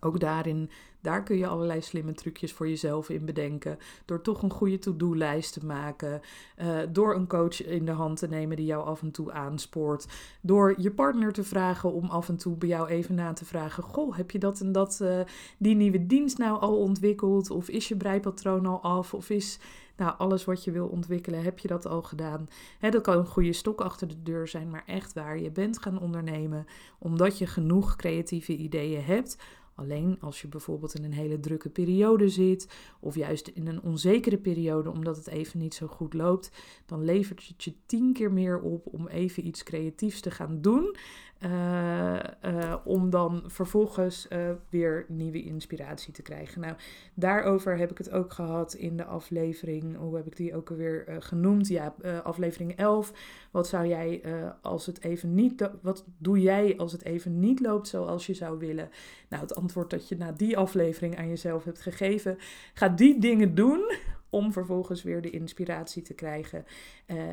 Ook 0.01 0.21
daarin, 0.21 0.71
daar 1.01 1.23
kun 1.23 1.37
je 1.37 1.47
allerlei 1.47 1.81
slimme 1.81 2.13
trucjes 2.13 2.53
voor 2.53 2.69
jezelf 2.69 3.09
in 3.09 3.25
bedenken. 3.25 3.79
Door 4.05 4.21
toch 4.21 4.43
een 4.43 4.51
goede 4.51 4.79
to-do-lijst 4.79 5.53
te 5.53 5.67
maken. 5.67 6.21
Uh, 6.61 6.79
door 6.89 7.15
een 7.15 7.27
coach 7.27 7.65
in 7.65 7.85
de 7.85 7.93
hand 7.93 8.19
te 8.19 8.29
nemen 8.29 8.57
die 8.57 8.67
jou 8.67 8.85
af 8.85 9.03
en 9.03 9.11
toe 9.11 9.33
aanspoort. 9.33 10.07
Door 10.41 10.75
je 10.77 10.91
partner 10.91 11.33
te 11.33 11.45
vragen 11.45 11.93
om 11.93 12.09
af 12.09 12.29
en 12.29 12.37
toe 12.37 12.57
bij 12.57 12.69
jou 12.69 12.89
even 12.89 13.15
na 13.15 13.33
te 13.33 13.45
vragen: 13.45 13.83
Goh, 13.83 14.17
heb 14.17 14.31
je 14.31 14.39
dat 14.39 14.61
en 14.61 14.73
dat, 14.73 14.99
uh, 15.03 15.21
die 15.59 15.75
nieuwe 15.75 16.07
dienst 16.07 16.39
nou 16.39 16.61
al 16.61 16.77
ontwikkeld? 16.77 17.51
Of 17.51 17.69
is 17.69 17.89
je 17.89 17.97
breipatroon 17.97 18.67
al 18.67 18.83
af? 18.83 19.15
Of 19.15 19.31
is 19.31 19.59
nou, 20.01 20.15
alles 20.19 20.45
wat 20.45 20.65
je 20.65 20.71
wil 20.71 20.87
ontwikkelen, 20.87 21.43
heb 21.43 21.59
je 21.59 21.69
dat 21.69 21.87
al 21.87 22.03
gedaan? 22.03 22.49
He, 22.79 22.91
dat 22.91 23.03
kan 23.03 23.19
een 23.19 23.27
goede 23.27 23.53
stok 23.53 23.81
achter 23.81 24.09
de 24.09 24.23
deur 24.23 24.49
zijn, 24.49 24.71
maar 24.71 24.83
echt 24.87 25.13
waar. 25.13 25.39
Je 25.39 25.51
bent 25.51 25.79
gaan 25.79 26.01
ondernemen 26.01 26.67
omdat 26.99 27.39
je 27.39 27.47
genoeg 27.47 27.97
creatieve 27.97 28.57
ideeën 28.57 29.05
hebt 29.05 29.37
Alleen 29.81 30.17
als 30.21 30.41
je 30.41 30.49
bijvoorbeeld 30.49 30.95
in 30.95 31.05
een 31.05 31.13
hele 31.13 31.41
drukke 31.41 31.69
periode 31.69 32.29
zit, 32.29 32.69
of 33.01 33.15
juist 33.15 33.49
in 33.49 33.67
een 33.67 33.83
onzekere 33.83 34.39
periode 34.39 34.91
omdat 34.91 35.17
het 35.17 35.27
even 35.27 35.59
niet 35.59 35.75
zo 35.75 35.87
goed 35.87 36.15
loopt, 36.15 36.51
dan 36.87 37.05
levert 37.05 37.49
het 37.49 37.65
je 37.65 37.75
tien 37.87 38.13
keer 38.13 38.33
meer 38.33 38.61
op 38.61 38.87
om 38.87 39.09
even 39.09 39.47
iets 39.47 39.63
creatiefs 39.63 40.21
te 40.21 40.31
gaan 40.31 40.61
doen. 40.61 40.97
Uh, 41.45 42.19
uh, 42.45 42.77
om 42.85 43.11
dan 43.11 43.43
vervolgens 43.47 44.27
uh, 44.33 44.51
weer 44.71 45.05
nieuwe 45.09 45.43
inspiratie 45.43 46.13
te 46.13 46.23
krijgen. 46.23 46.61
Nou, 46.61 46.75
daarover 47.15 47.79
heb 47.79 47.91
ik 47.91 47.99
het 47.99 48.11
ook 48.11 48.33
gehad 48.33 48.75
in 48.75 48.97
de 48.97 49.05
aflevering. 49.05 49.97
Hoe 49.97 50.17
heb 50.17 50.27
ik 50.27 50.37
die 50.37 50.57
ook 50.57 50.71
alweer 50.71 51.17
genoemd? 51.19 51.69
Ja, 51.69 51.95
aflevering 52.23 52.77
11. 52.77 53.13
Wat 53.51 53.69
zou 53.69 53.87
jij 53.87 54.23
als 54.63 54.87
het 54.87 55.05
even 55.05 55.35
niet. 55.35 55.71
Wat 55.83 56.05
doe 56.19 56.41
jij 56.41 56.77
als 56.77 56.93
het 56.93 57.05
even 57.05 57.41
niet 57.41 57.61
loopt 57.61 57.89
zoals 57.89 58.27
je 58.27 58.35
zou 58.35 58.59
willen? 58.59 58.91
Nou, 59.29 59.43
het 59.43 59.55
antwoord 59.55 59.91
dat 59.91 60.09
je 60.09 60.17
na 60.17 60.33
die 60.33 60.57
aflevering 60.57 61.19
aan 61.19 61.29
jezelf 61.29 61.65
hebt 61.65 61.81
gegeven. 61.81 62.37
Ga 62.75 62.89
die 62.89 63.21
dingen 63.21 63.55
doen 63.55 63.93
om 64.31 64.53
vervolgens 64.53 65.03
weer 65.03 65.23
de 65.23 65.31
inspiratie 65.31 66.03
te 66.03 66.15
krijgen. 66.15 66.65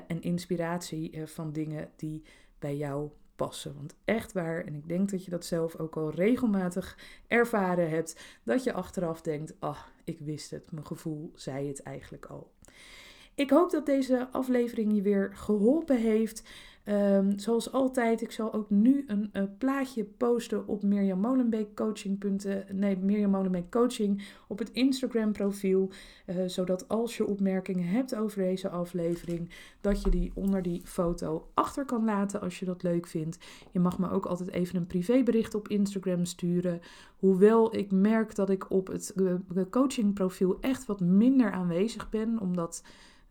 en 0.08 0.22
inspiratie 0.22 1.22
van 1.26 1.52
dingen 1.52 1.90
die 1.96 2.24
bij 2.60 2.78
jou 2.78 3.10
passen. 3.38 3.76
Want 3.76 3.96
echt 4.06 4.32
waar, 4.32 4.66
en 4.66 4.76
ik 4.76 4.88
denk 4.88 5.10
dat 5.10 5.26
je 5.26 5.32
dat 5.32 5.46
zelf 5.46 5.76
ook 5.76 5.98
al 5.98 6.12
regelmatig 6.12 6.98
ervaren 7.28 7.90
hebt, 7.90 8.40
dat 8.44 8.64
je 8.64 8.74
achteraf 8.74 9.22
denkt: 9.22 9.54
ah, 9.60 9.80
ik 10.04 10.20
wist 10.20 10.52
het, 10.52 10.72
mijn 10.72 10.86
gevoel 10.86 11.32
zei 11.36 11.68
het 11.68 11.84
eigenlijk 11.84 12.26
al. 12.26 12.52
Ik 13.36 13.50
hoop 13.50 13.72
dat 13.72 13.86
deze 13.86 14.28
aflevering 14.32 14.96
je 14.96 15.02
weer 15.02 15.32
geholpen 15.34 15.98
heeft. 15.98 16.44
Um, 16.90 17.40
zoals 17.40 17.72
altijd, 17.72 18.22
ik 18.22 18.32
zal 18.32 18.54
ook 18.54 18.70
nu 18.70 19.04
een 19.08 19.30
uh, 19.34 19.44
plaatje 19.58 20.04
posten 20.04 20.68
op 20.68 20.84
Mirjam 20.84 21.20
Molenbeek 21.20 21.76
coaching. 21.76 22.44
Nee, 22.72 22.98
Mirjam 22.98 23.32
Molenbeek 23.32 23.72
coaching 23.72 24.28
op 24.48 24.60
het 24.60 24.72
Instagram 24.72 25.32
profiel. 25.32 25.90
Uh, 26.28 26.36
zodat 26.46 26.88
als 26.88 27.18
je 27.18 27.26
opmerkingen 27.26 27.88
hebt 27.88 28.16
over 28.16 28.38
deze 28.38 28.70
aflevering, 28.70 29.50
dat 29.82 30.02
je 30.02 30.10
die 30.10 30.32
onder 30.34 30.62
die 30.62 30.82
foto 30.86 31.50
achter 31.54 31.86
kan 31.86 32.06
laten 32.06 32.42
als 32.42 32.60
je 32.60 32.66
dat 32.66 32.84
leuk 32.84 33.08
vindt. 33.08 33.38
Je 33.72 33.80
mag 33.80 34.00
me 34.00 34.10
ook 34.10 34.26
altijd 34.26 34.52
even 34.52 34.76
een 34.76 34.88
privébericht 34.88 35.56
op 35.56 35.68
Instagram 35.68 36.26
sturen. 36.26 36.82
Hoewel 37.20 37.76
ik 37.76 37.92
merk 37.92 38.36
dat 38.36 38.50
ik 38.50 38.72
op 38.72 38.88
het 38.88 39.14
uh, 39.16 39.34
coaching 39.70 40.14
profiel 40.14 40.58
echt 40.62 40.86
wat 40.86 41.00
minder 41.00 41.52
aanwezig 41.52 42.10
ben, 42.10 42.40
omdat 42.40 42.84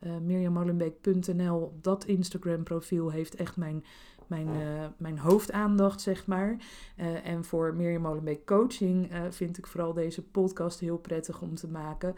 uh, 0.06 0.16
mirjammolenbeek.nl, 0.22 1.78
dat 1.80 2.04
Instagram 2.04 2.62
profiel 2.62 3.10
heeft 3.10 3.34
echt 3.34 3.56
mijn 3.56 3.84
mijn, 4.26 4.48
uh, 4.48 4.86
mijn 4.96 5.18
hoofdaandacht, 5.18 6.00
zeg 6.00 6.26
maar. 6.26 6.56
Uh, 6.96 7.26
en 7.26 7.44
voor 7.44 7.74
Mirjam 7.74 8.02
Molenbeek 8.02 8.46
Coaching 8.46 9.10
vind 9.30 9.58
ik 9.58 9.66
vooral 9.66 9.92
deze 9.92 10.22
podcast 10.22 10.80
heel 10.80 10.98
prettig 10.98 11.40
om 11.40 11.54
te 11.54 11.68
maken. 11.68 12.14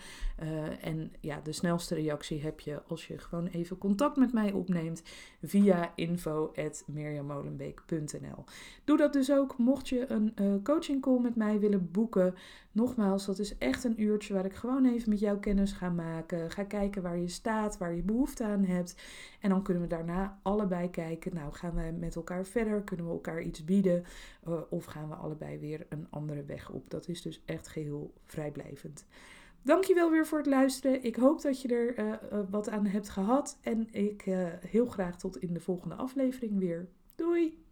en 0.80 1.12
ja, 1.20 1.40
de 1.42 1.52
snelste 1.52 1.94
reactie 1.94 2.42
heb 2.42 2.60
je 2.60 2.82
als 2.86 3.06
je 3.06 3.18
gewoon 3.18 3.46
even 3.46 3.78
contact 3.78 4.16
met 4.16 4.32
mij 4.32 4.52
opneemt 4.52 5.02
via 5.42 5.92
info.mirjammolenbeek.nl 5.94 8.44
Doe 8.84 8.96
dat 8.96 9.12
dus 9.12 9.32
ook 9.32 9.58
mocht 9.58 9.88
je 9.88 10.04
een 10.08 10.34
coaching 10.62 11.02
call 11.02 11.20
met 11.20 11.36
mij 11.36 11.58
willen 11.58 11.90
boeken. 11.90 12.34
Nogmaals, 12.78 13.26
dat 13.26 13.38
is 13.38 13.58
echt 13.58 13.84
een 13.84 14.02
uurtje 14.02 14.34
waar 14.34 14.44
ik 14.44 14.54
gewoon 14.54 14.84
even 14.84 15.10
met 15.10 15.20
jou 15.20 15.38
kennis 15.38 15.72
ga 15.72 15.90
maken. 15.90 16.50
Ga 16.50 16.64
kijken 16.64 17.02
waar 17.02 17.18
je 17.18 17.28
staat, 17.28 17.78
waar 17.78 17.94
je 17.94 18.02
behoefte 18.02 18.44
aan 18.44 18.64
hebt. 18.64 18.96
En 19.40 19.48
dan 19.50 19.62
kunnen 19.62 19.82
we 19.82 19.88
daarna 19.88 20.38
allebei 20.42 20.90
kijken, 20.90 21.34
nou 21.34 21.52
gaan 21.52 21.74
we 21.74 21.96
met 21.98 22.16
elkaar 22.16 22.46
verder? 22.46 22.82
Kunnen 22.82 23.06
we 23.06 23.12
elkaar 23.12 23.42
iets 23.42 23.64
bieden? 23.64 24.04
Uh, 24.48 24.60
of 24.68 24.84
gaan 24.84 25.08
we 25.08 25.14
allebei 25.14 25.58
weer 25.58 25.86
een 25.88 26.06
andere 26.10 26.44
weg 26.44 26.70
op? 26.70 26.90
Dat 26.90 27.08
is 27.08 27.22
dus 27.22 27.42
echt 27.44 27.68
geheel 27.68 28.12
vrijblijvend. 28.24 29.06
Dankjewel 29.62 30.10
weer 30.10 30.26
voor 30.26 30.38
het 30.38 30.46
luisteren. 30.46 31.04
Ik 31.04 31.16
hoop 31.16 31.42
dat 31.42 31.62
je 31.62 31.68
er 31.68 31.98
uh, 31.98 32.06
uh, 32.06 32.38
wat 32.50 32.68
aan 32.68 32.86
hebt 32.86 33.08
gehad. 33.08 33.58
En 33.62 33.88
ik 33.94 34.22
heel 34.66 34.86
graag 34.86 35.18
tot 35.18 35.36
in 35.36 35.52
de 35.52 35.60
volgende 35.60 35.94
aflevering 35.94 36.58
weer. 36.58 36.88
Doei! 37.14 37.66